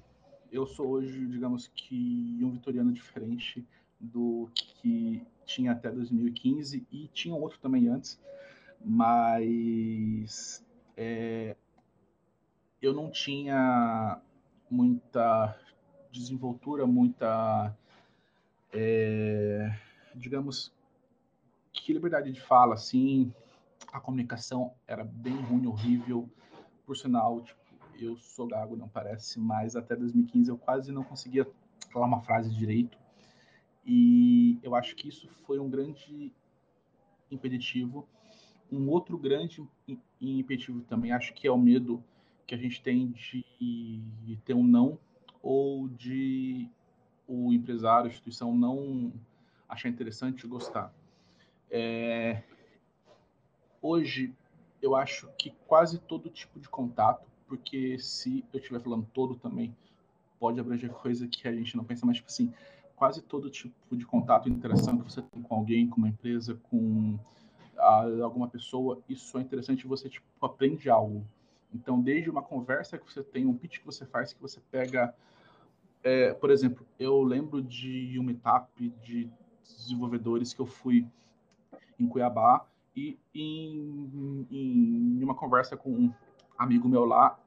eu 0.50 0.66
sou 0.66 0.88
hoje, 0.88 1.26
digamos 1.26 1.68
que, 1.68 2.38
um 2.42 2.50
vitoriano 2.50 2.92
diferente 2.92 3.66
do 3.98 4.50
que 4.54 5.26
tinha 5.44 5.72
até 5.72 5.90
2015 5.90 6.86
e 6.90 7.08
tinha 7.08 7.34
outro 7.34 7.58
também 7.58 7.88
antes, 7.88 8.20
mas 8.84 10.64
é, 10.96 11.56
eu 12.80 12.92
não 12.92 13.10
tinha 13.10 14.20
muita 14.70 15.58
desenvoltura, 16.10 16.86
muita, 16.86 17.76
é, 18.72 19.78
digamos, 20.14 20.72
que 21.72 21.92
liberdade 21.92 22.32
de 22.32 22.40
fala, 22.40 22.74
assim, 22.74 23.32
a 23.92 24.00
comunicação 24.00 24.72
era 24.86 25.04
bem 25.04 25.36
ruim, 25.36 25.66
horrível, 25.66 26.28
por 26.86 26.96
sinal, 26.96 27.42
tipo, 27.42 27.60
eu 28.00 28.16
sou 28.16 28.46
gago, 28.46 28.76
não 28.76 28.88
parece, 28.88 29.38
mas 29.38 29.76
até 29.76 29.94
2015 29.94 30.50
eu 30.50 30.58
quase 30.58 30.90
não 30.90 31.04
conseguia 31.04 31.46
falar 31.90 32.06
uma 32.06 32.22
frase 32.22 32.50
direito. 32.50 32.98
E 33.84 34.58
eu 34.62 34.74
acho 34.74 34.94
que 34.96 35.08
isso 35.08 35.28
foi 35.46 35.58
um 35.58 35.68
grande 35.68 36.32
impeditivo. 37.30 38.08
Um 38.70 38.88
outro 38.88 39.18
grande 39.18 39.62
impeditivo 40.20 40.80
também, 40.82 41.12
acho 41.12 41.34
que 41.34 41.46
é 41.46 41.50
o 41.50 41.58
medo 41.58 42.02
que 42.46 42.54
a 42.54 42.58
gente 42.58 42.82
tem 42.82 43.08
de 43.08 44.38
ter 44.44 44.54
um 44.54 44.64
não 44.64 44.98
ou 45.42 45.88
de 45.88 46.68
o 47.26 47.52
empresário, 47.52 48.06
a 48.06 48.10
instituição 48.10 48.54
não 48.54 49.12
achar 49.68 49.88
interessante 49.88 50.44
e 50.44 50.48
gostar. 50.48 50.92
É... 51.70 52.42
Hoje, 53.80 54.34
eu 54.80 54.94
acho 54.94 55.28
que 55.38 55.50
quase 55.66 55.98
todo 55.98 56.30
tipo 56.30 56.60
de 56.60 56.68
contato 56.68 57.32
porque 57.52 57.98
se 57.98 58.42
eu 58.50 58.58
estiver 58.58 58.80
falando 58.80 59.06
todo 59.12 59.34
também, 59.34 59.76
pode 60.40 60.58
abranger 60.58 60.90
coisa 60.90 61.28
que 61.28 61.46
a 61.46 61.52
gente 61.52 61.76
não 61.76 61.84
pensa, 61.84 62.06
mas, 62.06 62.16
tipo 62.16 62.30
assim, 62.30 62.50
quase 62.96 63.20
todo 63.20 63.50
tipo 63.50 63.94
de 63.94 64.06
contato 64.06 64.48
e 64.48 64.50
interação 64.50 64.96
que 64.96 65.04
você 65.04 65.20
tem 65.20 65.42
com 65.42 65.54
alguém, 65.54 65.86
com 65.86 65.98
uma 65.98 66.08
empresa, 66.08 66.58
com 66.70 67.18
a, 67.76 68.04
alguma 68.22 68.48
pessoa, 68.48 69.02
isso 69.06 69.36
é 69.36 69.42
interessante, 69.42 69.86
você, 69.86 70.08
tipo, 70.08 70.24
aprende 70.40 70.88
algo. 70.88 71.26
Então, 71.74 72.00
desde 72.00 72.30
uma 72.30 72.40
conversa 72.40 72.96
que 72.96 73.04
você 73.04 73.22
tem, 73.22 73.44
um 73.44 73.52
pitch 73.54 73.80
que 73.80 73.86
você 73.86 74.06
faz, 74.06 74.32
que 74.32 74.40
você 74.40 74.58
pega... 74.70 75.14
É, 76.02 76.32
por 76.34 76.50
exemplo, 76.50 76.86
eu 76.98 77.22
lembro 77.22 77.62
de 77.62 78.18
uma 78.18 78.32
etapa 78.32 78.68
de 78.76 79.30
desenvolvedores 79.62 80.52
que 80.52 80.60
eu 80.60 80.66
fui 80.66 81.06
em 81.98 82.08
Cuiabá 82.08 82.66
e 82.94 83.18
em, 83.34 84.46
em 84.50 85.22
uma 85.22 85.34
conversa 85.34 85.76
com 85.76 85.90
um 85.90 86.12
amigo 86.58 86.88
meu 86.88 87.04
lá, 87.04 87.38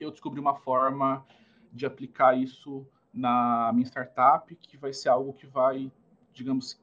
eu 0.00 0.10
descobri 0.10 0.40
uma 0.40 0.54
forma 0.54 1.24
de 1.72 1.86
aplicar 1.86 2.36
isso 2.36 2.86
na 3.12 3.70
minha 3.72 3.86
startup, 3.86 4.54
que 4.56 4.76
vai 4.76 4.92
ser 4.92 5.08
algo 5.08 5.32
que 5.32 5.46
vai, 5.46 5.90
digamos, 6.32 6.80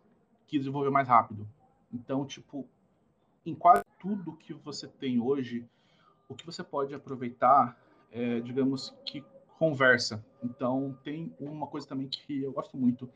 que 0.47 0.58
desenvolver 0.58 0.89
mais 0.89 1.08
rápido. 1.08 1.47
Então, 1.91 2.26
tipo, 2.26 2.65
em 3.45 3.54
quase 3.54 3.84
tudo 4.00 4.38
que 4.38 4.54
você 4.54 4.88
tem 4.88 5.19
hoje, 5.19 5.67
o 6.30 6.36
que 6.36 6.45
você 6.45 6.63
pode 6.63 6.95
aproveitar 6.95 7.78
é, 8.12 8.41
digamos, 8.41 8.93
que 9.06 9.24
conversa. 9.62 10.26
Então, 10.43 10.97
tem 11.04 11.32
uma 11.39 11.67
coisa 11.67 11.88
também 11.88 12.08
que 12.08 12.41
eu 12.41 12.52
gosto 12.52 12.76
muito. 12.76 13.08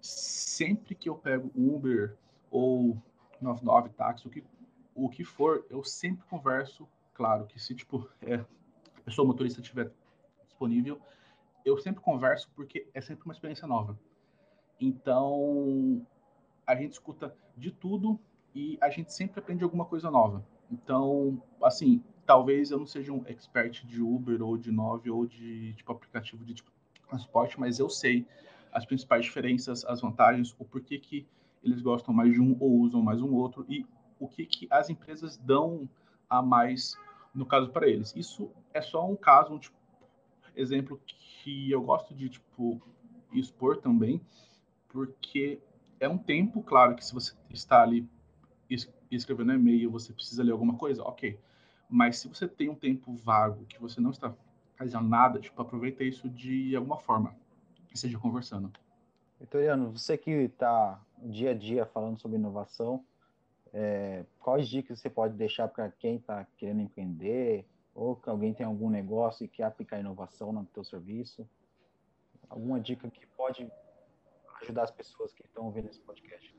Sempre 0.00 0.92
que 0.92 1.08
eu 1.08 1.14
pego 1.14 1.52
Uber 1.54 2.16
ou 2.50 3.00
99 3.40 3.90
táxi, 3.90 4.26
o 4.26 4.30
que, 4.30 4.42
o 4.92 5.08
que 5.08 5.22
for, 5.22 5.64
eu 5.70 5.84
sempre 5.84 6.26
converso, 6.26 6.88
claro, 7.14 7.46
que 7.46 7.60
se, 7.60 7.76
tipo, 7.76 8.10
é, 8.20 8.44
pessoa 9.04 9.24
motorista 9.24 9.60
estiver 9.60 9.92
disponível, 10.48 11.00
eu 11.64 11.78
sempre 11.78 12.02
converso 12.02 12.50
porque 12.56 12.88
é 12.92 13.00
sempre 13.00 13.24
uma 13.24 13.32
experiência 13.32 13.68
nova. 13.68 13.96
Então, 14.80 16.04
a 16.66 16.74
gente 16.74 16.94
escuta 16.94 17.32
de 17.56 17.70
tudo 17.70 18.18
e 18.52 18.76
a 18.80 18.90
gente 18.90 19.12
sempre 19.12 19.38
aprende 19.38 19.62
alguma 19.62 19.84
coisa 19.84 20.10
nova. 20.10 20.44
Então, 20.72 21.40
assim, 21.62 22.02
talvez 22.26 22.70
eu 22.70 22.78
não 22.78 22.86
seja 22.86 23.12
um 23.12 23.22
expert 23.26 23.84
de 23.84 24.00
Uber 24.02 24.42
ou 24.42 24.56
de 24.56 24.70
Nove 24.70 25.10
ou 25.10 25.26
de 25.26 25.72
tipo 25.74 25.92
aplicativo 25.92 26.44
de 26.44 26.54
tipo, 26.54 26.70
transporte, 27.08 27.58
mas 27.58 27.78
eu 27.78 27.88
sei 27.88 28.26
as 28.72 28.84
principais 28.84 29.24
diferenças, 29.24 29.84
as 29.84 30.00
vantagens, 30.00 30.54
o 30.58 30.64
porquê 30.64 30.98
que 30.98 31.26
eles 31.62 31.80
gostam 31.80 32.12
mais 32.12 32.32
de 32.32 32.40
um 32.40 32.56
ou 32.60 32.80
usam 32.80 33.02
mais 33.02 33.22
um 33.22 33.32
outro 33.32 33.64
e 33.68 33.86
o 34.18 34.28
que 34.28 34.44
que 34.44 34.66
as 34.70 34.90
empresas 34.90 35.36
dão 35.36 35.88
a 36.28 36.42
mais 36.42 36.98
no 37.34 37.46
caso 37.46 37.70
para 37.70 37.88
eles. 37.88 38.14
Isso 38.16 38.50
é 38.72 38.80
só 38.80 39.08
um 39.08 39.16
caso, 39.16 39.54
um 39.54 39.58
tipo, 39.58 39.76
exemplo 40.54 41.00
que 41.06 41.70
eu 41.70 41.82
gosto 41.82 42.14
de 42.14 42.28
tipo 42.28 42.80
expor 43.32 43.78
também, 43.78 44.20
porque 44.88 45.60
é 45.98 46.08
um 46.08 46.18
tempo, 46.18 46.62
claro, 46.62 46.94
que 46.94 47.04
se 47.04 47.12
você 47.12 47.34
está 47.50 47.82
ali 47.82 48.08
escrevendo 49.10 49.52
e-mail, 49.52 49.90
você 49.90 50.12
precisa 50.12 50.42
ler 50.42 50.52
alguma 50.52 50.76
coisa, 50.76 51.02
ok. 51.02 51.38
Mas 51.94 52.18
se 52.18 52.26
você 52.26 52.48
tem 52.48 52.68
um 52.68 52.74
tempo 52.74 53.14
vago 53.14 53.64
que 53.66 53.80
você 53.80 54.00
não 54.00 54.10
está 54.10 54.34
fazendo 54.74 55.08
nada, 55.08 55.38
tipo, 55.38 55.62
aproveita 55.62 56.02
isso 56.02 56.28
de 56.28 56.74
alguma 56.74 56.98
forma, 56.98 57.36
que 57.86 57.96
seja 57.96 58.18
conversando. 58.18 58.72
Vitoriano, 59.38 59.92
você 59.92 60.18
que 60.18 60.28
está 60.32 61.00
dia 61.22 61.52
a 61.52 61.54
dia 61.54 61.86
falando 61.86 62.18
sobre 62.18 62.36
inovação, 62.36 63.04
é, 63.72 64.24
quais 64.40 64.68
dicas 64.68 64.98
você 64.98 65.08
pode 65.08 65.34
deixar 65.34 65.68
para 65.68 65.88
quem 65.88 66.16
está 66.16 66.44
querendo 66.56 66.80
empreender 66.80 67.64
ou 67.94 68.16
que 68.16 68.28
alguém 68.28 68.52
tem 68.52 68.66
algum 68.66 68.90
negócio 68.90 69.44
e 69.44 69.48
quer 69.48 69.62
aplicar 69.62 70.00
inovação 70.00 70.52
no 70.52 70.66
seu 70.74 70.82
serviço? 70.82 71.48
Alguma 72.50 72.80
dica 72.80 73.08
que 73.08 73.24
pode 73.36 73.70
ajudar 74.62 74.82
as 74.82 74.90
pessoas 74.90 75.32
que 75.32 75.44
estão 75.46 75.66
ouvindo 75.66 75.88
esse 75.88 76.00
podcast? 76.00 76.52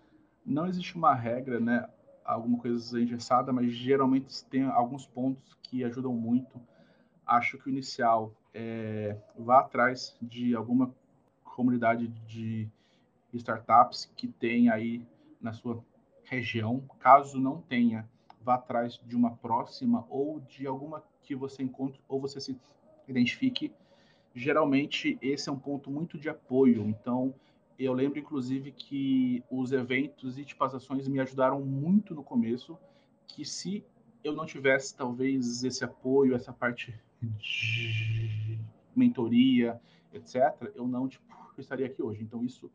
Não 0.45 0.65
existe 0.65 0.95
uma 0.95 1.13
regra, 1.13 1.60
né? 1.60 1.89
Alguma 2.25 2.57
coisa 2.57 2.99
engessada, 2.99 3.53
mas 3.53 3.71
geralmente 3.71 4.43
tem 4.45 4.63
alguns 4.63 5.05
pontos 5.05 5.55
que 5.61 5.83
ajudam 5.83 6.11
muito. 6.11 6.59
Acho 7.25 7.57
que 7.57 7.67
o 7.67 7.69
inicial 7.69 8.33
é 8.53 9.15
vá 9.38 9.59
atrás 9.59 10.17
de 10.21 10.55
alguma 10.55 10.93
comunidade 11.43 12.07
de 12.27 12.67
startups 13.31 14.11
que 14.15 14.27
tem 14.27 14.69
aí 14.69 15.05
na 15.39 15.53
sua 15.53 15.83
região. 16.23 16.83
Caso 16.99 17.39
não 17.39 17.61
tenha, 17.61 18.09
vá 18.41 18.55
atrás 18.55 18.99
de 19.05 19.15
uma 19.15 19.31
próxima 19.31 20.05
ou 20.09 20.39
de 20.39 20.65
alguma 20.65 21.03
que 21.21 21.35
você 21.35 21.63
encontre 21.63 21.99
ou 22.07 22.19
você 22.19 22.39
se 22.39 22.59
identifique. 23.07 23.71
Geralmente, 24.33 25.17
esse 25.21 25.49
é 25.49 25.51
um 25.51 25.59
ponto 25.59 25.89
muito 25.89 26.17
de 26.17 26.27
apoio. 26.27 26.89
Então, 26.89 27.33
eu 27.77 27.93
lembro, 27.93 28.19
inclusive, 28.19 28.71
que 28.71 29.43
os 29.49 29.71
eventos 29.71 30.38
e 30.38 30.45
tipo, 30.45 30.63
as 30.63 30.73
ações 30.73 31.07
me 31.07 31.19
ajudaram 31.19 31.61
muito 31.61 32.15
no 32.15 32.23
começo, 32.23 32.77
que 33.27 33.43
se 33.43 33.83
eu 34.23 34.33
não 34.33 34.45
tivesse, 34.45 34.95
talvez, 34.95 35.63
esse 35.63 35.83
apoio, 35.83 36.35
essa 36.35 36.53
parte 36.53 36.93
de 37.21 38.59
mentoria, 38.95 39.79
etc., 40.13 40.71
eu 40.73 40.88
não 40.88 41.07
tipo, 41.07 41.25
estaria 41.57 41.85
aqui 41.85 42.01
hoje. 42.01 42.23
Então, 42.23 42.43
isso 42.43 42.71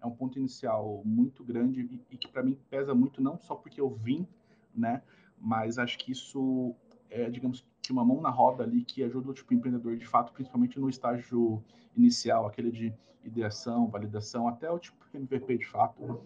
é 0.00 0.06
um 0.06 0.14
ponto 0.14 0.38
inicial 0.38 1.02
muito 1.04 1.42
grande 1.42 1.80
e, 1.80 2.00
e 2.10 2.16
que 2.16 2.28
para 2.28 2.42
mim 2.42 2.58
pesa 2.70 2.94
muito 2.94 3.22
não 3.22 3.38
só 3.38 3.54
porque 3.54 3.80
eu 3.80 3.90
vim, 3.90 4.26
né, 4.74 5.02
mas 5.38 5.78
acho 5.78 5.98
que 5.98 6.12
isso 6.12 6.74
é, 7.10 7.30
digamos 7.30 7.66
uma 7.92 8.04
mão 8.04 8.20
na 8.20 8.30
roda 8.30 8.64
ali 8.64 8.84
que 8.84 9.02
ajuda 9.02 9.30
o 9.30 9.34
tipo 9.34 9.54
empreendedor 9.54 9.96
de 9.96 10.06
fato, 10.06 10.32
principalmente 10.32 10.78
no 10.78 10.88
estágio 10.88 11.62
inicial, 11.96 12.46
aquele 12.46 12.70
de 12.70 12.92
ideação, 13.24 13.86
validação, 13.86 14.48
até 14.48 14.70
o 14.70 14.78
tipo 14.78 15.04
MVP 15.12 15.58
de 15.58 15.66
fato. 15.66 16.20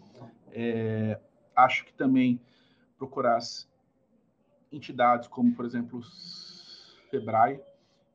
É, 0.51 1.21
acho 1.55 1.85
que 1.85 1.93
também 1.93 2.41
procurar 2.97 3.39
entidades 4.73 5.29
como, 5.29 5.55
por 5.55 5.65
exemplo, 5.65 6.01
o 6.01 6.03
Sebrae, 7.11 7.61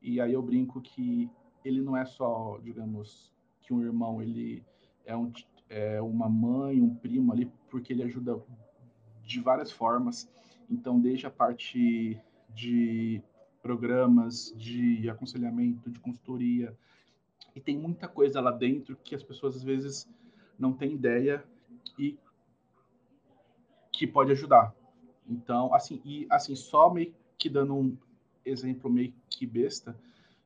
e 0.02 0.20
aí 0.20 0.34
eu 0.34 0.42
brinco 0.42 0.82
que 0.82 1.30
ele 1.64 1.82
não 1.82 1.96
é 1.96 2.06
só, 2.06 2.60
digamos, 2.62 3.34
que 3.62 3.74
um 3.74 3.82
irmão, 3.82 4.22
ele 4.22 4.64
é, 5.06 5.16
um, 5.16 5.32
é 5.70 6.02
uma 6.02 6.28
mãe, 6.28 6.82
um 6.82 6.94
primo 6.94 7.32
ali, 7.32 7.52
porque 7.70 7.94
ele 7.94 8.04
ajuda 8.04 8.42
de 9.24 9.40
várias 9.40 9.72
formas. 9.72 10.30
Então, 10.70 11.00
desde 11.00 11.26
a 11.26 11.32
parte 11.32 12.20
de 12.54 13.22
programas 13.64 14.54
de 14.58 15.10
aconselhamento, 15.10 15.90
de 15.90 16.00
consultoria, 16.00 16.78
e 17.56 17.62
tem 17.62 17.78
muita 17.78 18.08
coisa 18.08 18.42
lá 18.42 18.52
dentro 18.52 18.98
que 18.98 19.16
as 19.16 19.24
pessoas 19.24 19.56
às 19.56 19.64
vezes 19.64 20.08
não 20.60 20.74
têm 20.74 20.94
ideia 20.94 21.44
e 21.98 22.20
que 23.92 24.06
pode 24.06 24.32
ajudar. 24.34 24.76
Então, 25.28 25.74
assim, 25.74 26.02
e 26.04 26.28
assim, 26.30 26.56
só 26.56 26.94
meio 26.94 27.16
que 27.38 27.50
dando 27.50 27.74
um 27.74 27.98
exemplo 28.46 28.92
meio 28.92 29.14
que 29.30 29.48
besta, 29.48 29.98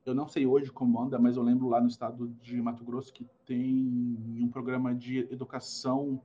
eu 0.06 0.14
não 0.14 0.28
sei 0.28 0.46
hoje 0.46 0.72
como 0.72 1.02
anda, 1.02 1.18
mas 1.18 1.36
eu 1.36 1.44
lembro 1.44 1.68
lá 1.68 1.82
no 1.82 1.88
estado 1.88 2.28
de 2.42 2.62
Mato 2.62 2.84
Grosso 2.84 3.12
que 3.12 3.26
tem 3.46 4.18
um 4.40 4.48
programa 4.48 4.94
de 4.94 5.20
educação 5.32 6.22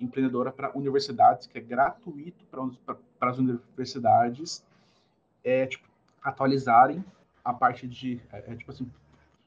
empreendedora 0.00 0.52
para 0.52 0.76
universidades, 0.76 1.46
que 1.46 1.58
é 1.58 1.60
gratuito 1.60 2.44
para 2.46 3.30
as 3.30 3.38
universidades, 3.38 4.64
é, 5.42 5.66
tipo, 5.66 5.86
atualizarem 6.26 7.04
a 7.44 7.54
parte 7.54 7.86
de, 7.86 8.20
é, 8.32 8.52
é, 8.52 8.56
tipo 8.56 8.72
assim, 8.72 8.90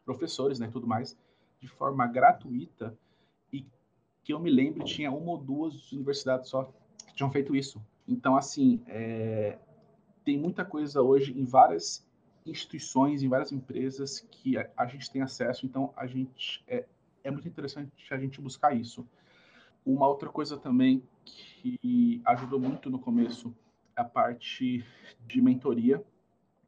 professores, 0.05 0.59
né, 0.59 0.69
tudo 0.71 0.87
mais, 0.87 1.17
de 1.59 1.67
forma 1.67 2.07
gratuita, 2.07 2.97
e 3.51 3.67
que 4.23 4.33
eu 4.33 4.39
me 4.39 4.49
lembro 4.49 4.85
tinha 4.85 5.11
uma 5.11 5.31
ou 5.31 5.37
duas 5.37 5.91
universidades 5.91 6.49
só 6.49 6.71
que 7.05 7.13
tinham 7.13 7.29
feito 7.29 7.53
isso. 7.53 7.83
Então, 8.07 8.37
assim, 8.37 8.81
é, 8.87 9.59
tem 10.23 10.37
muita 10.37 10.63
coisa 10.63 11.01
hoje 11.01 11.37
em 11.37 11.43
várias 11.43 12.07
instituições, 12.45 13.21
em 13.21 13.27
várias 13.27 13.51
empresas 13.51 14.21
que 14.31 14.57
a, 14.57 14.69
a 14.77 14.85
gente 14.85 15.11
tem 15.11 15.21
acesso, 15.21 15.65
então 15.65 15.93
a 15.97 16.07
gente 16.07 16.63
é, 16.65 16.85
é 17.25 17.29
muito 17.29 17.47
interessante 17.47 17.91
a 18.09 18.17
gente 18.17 18.39
buscar 18.39 18.73
isso. 18.73 19.05
Uma 19.85 20.07
outra 20.07 20.29
coisa 20.29 20.57
também 20.57 21.03
que 21.25 22.21
ajudou 22.23 22.59
muito 22.59 22.89
no 22.89 22.99
começo 22.99 23.53
é 23.97 24.01
a 24.01 24.05
parte 24.05 24.85
de 25.27 25.41
mentoria. 25.41 26.01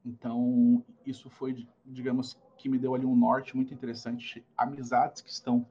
Então, 0.05 0.83
isso 1.05 1.29
foi, 1.29 1.67
digamos, 1.85 2.39
que 2.57 2.67
me 2.67 2.77
deu 2.77 2.95
ali 2.95 3.05
um 3.05 3.15
norte 3.15 3.55
muito 3.55 3.73
interessante. 3.73 4.45
Amizades 4.57 5.21
que 5.21 5.29
estão 5.29 5.65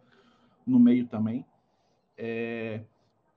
no 0.66 0.78
meio 0.78 1.06
também. 1.06 1.44
É, 2.16 2.84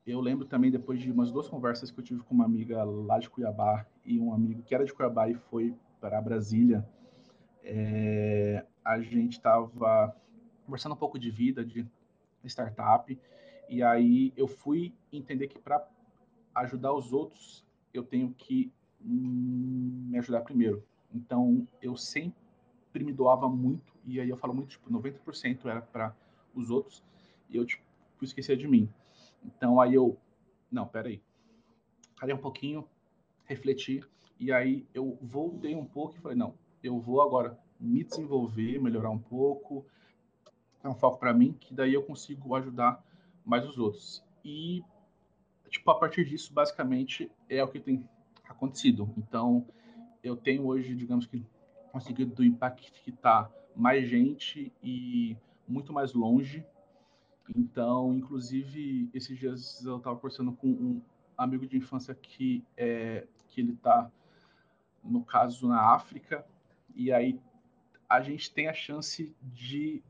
eu 0.06 0.20
lembro 0.20 0.46
também, 0.46 0.70
depois 0.70 1.02
de 1.02 1.12
umas 1.12 1.32
duas 1.32 1.48
conversas 1.48 1.90
que 1.90 2.00
eu 2.00 2.04
tive 2.04 2.22
com 2.22 2.34
uma 2.36 2.46
amiga 2.46 2.84
lá 2.84 3.18
de 3.18 3.30
Cuiabá 3.30 3.86
e 4.06 4.20
um 4.20 4.34
amigo 4.34 4.62
que 4.62 4.76
era 4.76 4.86
de 4.86 4.94
Cuiabá 4.94 5.30
e 5.30 5.36
foi 5.36 5.76
para 6.00 6.22
Brasília, 6.22 6.88
é, 7.64 8.66
a 8.84 9.00
gente 9.00 9.38
estava 9.38 10.14
conversando 10.66 10.94
um 10.94 10.98
pouco 10.98 11.18
de 11.18 11.32
vida, 11.32 11.64
de 11.64 11.88
startup, 12.44 13.18
e 13.70 13.82
aí 13.82 14.34
eu 14.36 14.48
fui 14.48 14.94
entender 15.12 15.48
que 15.48 15.58
para 15.58 15.88
ajudar 16.54 16.94
os 16.94 17.14
outros, 17.14 17.66
eu 17.94 18.04
tenho 18.04 18.34
que 18.34 18.72
me 19.04 20.18
ajudar 20.18 20.42
primeiro. 20.42 20.84
Então, 21.14 21.68
eu 21.82 21.96
sempre 21.96 22.34
me 22.96 23.12
doava 23.12 23.48
muito, 23.50 23.94
e 24.06 24.20
aí 24.20 24.30
eu 24.30 24.38
falo 24.38 24.54
muito, 24.54 24.70
tipo, 24.70 24.90
90% 24.90 25.66
era 25.66 25.82
para 25.82 26.16
os 26.56 26.70
outros, 26.70 27.04
e 27.50 27.58
eu, 27.58 27.66
tipo, 27.66 27.84
esquecer 28.22 28.58
de 28.58 28.68
mim. 28.68 28.90
Então, 29.44 29.80
aí 29.80 29.94
eu, 29.94 30.18
não, 30.72 30.88
peraí, 30.88 31.22
parei 32.20 32.34
um 32.34 32.40
pouquinho, 32.40 32.88
refleti, 33.46 34.04
e 34.40 34.52
aí 34.52 34.86
eu 34.94 35.18
voltei 35.22 35.76
um 35.76 35.86
pouco 35.86 36.16
e 36.16 36.20
falei, 36.20 36.38
não, 36.38 36.54
eu 36.82 37.00
vou 37.00 37.22
agora 37.22 37.58
me 37.80 38.04
desenvolver, 38.04 38.80
melhorar 38.80 39.10
um 39.10 39.20
pouco, 39.20 39.86
é 40.84 40.90
um 40.90 40.96
foco 40.96 41.18
para 41.18 41.34
mim, 41.34 41.54
que 41.60 41.74
daí 41.74 41.94
eu 41.94 42.04
consigo 42.04 42.56
ajudar 42.56 43.04
mais 43.46 43.68
os 43.68 43.78
outros. 43.78 44.24
E, 44.44 44.84
tipo, 45.70 45.90
a 45.92 45.96
partir 45.96 46.26
disso, 46.26 46.54
basicamente, 46.54 47.32
é 47.50 47.64
o 47.64 47.68
que 47.68 47.80
tem 47.80 48.08
acontecido. 48.54 49.14
Então, 49.18 49.66
eu 50.24 50.36
tenho 50.36 50.66
hoje, 50.66 50.96
digamos 50.96 51.26
que, 51.26 51.46
conseguido 51.92 52.44
impactar 52.44 53.52
mais 53.76 54.08
gente 54.10 54.72
e 54.82 55.36
muito 55.68 55.94
mais 55.94 56.14
longe. 56.14 56.66
Então, 57.56 58.14
inclusive, 58.14 59.10
esses 59.14 59.38
dias 59.38 59.84
eu 59.84 59.98
estava 59.98 60.16
conversando 60.16 60.54
com 60.54 60.68
um 60.68 61.02
amigo 61.38 61.68
de 61.68 61.78
infância 61.78 62.16
que, 62.16 62.64
é, 62.78 63.28
que 63.50 63.62
ele 63.62 63.74
está, 63.74 64.10
no 65.04 65.24
caso, 65.24 65.68
na 65.68 65.94
África, 65.94 66.46
e 66.96 67.12
aí 67.12 67.40
a 68.08 68.22
gente 68.22 68.52
tem 68.52 68.68
a 68.68 68.74
chance 68.74 69.36
de 69.42 70.02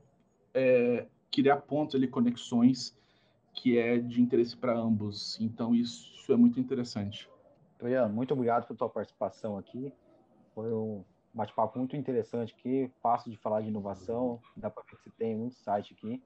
é, 0.53 1.07
criar 1.31 1.57
pontos 1.57 1.95
ali, 1.95 2.07
conexões, 2.07 2.95
que 3.53 3.77
é 3.77 3.97
de 3.97 4.21
interesse 4.21 4.55
para 4.55 4.77
ambos. 4.77 5.39
Então, 5.39 5.73
isso 5.73 6.31
é 6.31 6.35
muito 6.35 6.59
interessante. 6.59 7.29
Ian, 7.89 8.09
muito 8.09 8.33
obrigado 8.33 8.65
pela 8.65 8.77
tua 8.77 8.89
participação 8.89 9.57
aqui. 9.57 9.93
Foi 10.53 10.71
um 10.71 11.03
bate-papo 11.33 11.79
muito 11.79 11.95
interessante 11.95 12.53
aqui, 12.57 12.91
fácil 13.01 13.31
de 13.31 13.37
falar 13.37 13.61
de 13.61 13.69
inovação, 13.69 14.39
dá 14.55 14.69
para 14.69 14.83
ver 14.83 14.97
que 14.97 15.03
você 15.03 15.09
tem 15.17 15.35
muito 15.35 15.55
site 15.55 15.93
aqui. 15.93 16.23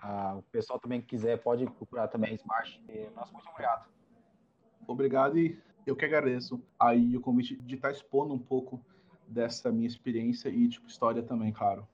Ah, 0.00 0.36
o 0.38 0.42
pessoal 0.44 0.78
também 0.78 1.00
que 1.00 1.08
quiser 1.08 1.42
pode 1.42 1.66
procurar 1.66 2.08
também 2.08 2.30
a 2.30 2.34
Smart. 2.34 2.82
Nossa, 3.14 3.32
muito 3.32 3.48
obrigado. 3.50 3.88
Obrigado 4.86 5.38
e 5.38 5.60
eu 5.86 5.96
que 5.96 6.04
agradeço 6.04 6.62
aí 6.78 7.16
o 7.16 7.20
convite 7.20 7.56
de 7.56 7.74
estar 7.74 7.90
expondo 7.90 8.34
um 8.34 8.38
pouco 8.38 8.80
dessa 9.26 9.72
minha 9.72 9.86
experiência 9.86 10.48
e 10.48 10.68
tipo 10.68 10.86
história 10.86 11.22
também, 11.22 11.52
claro. 11.52 11.86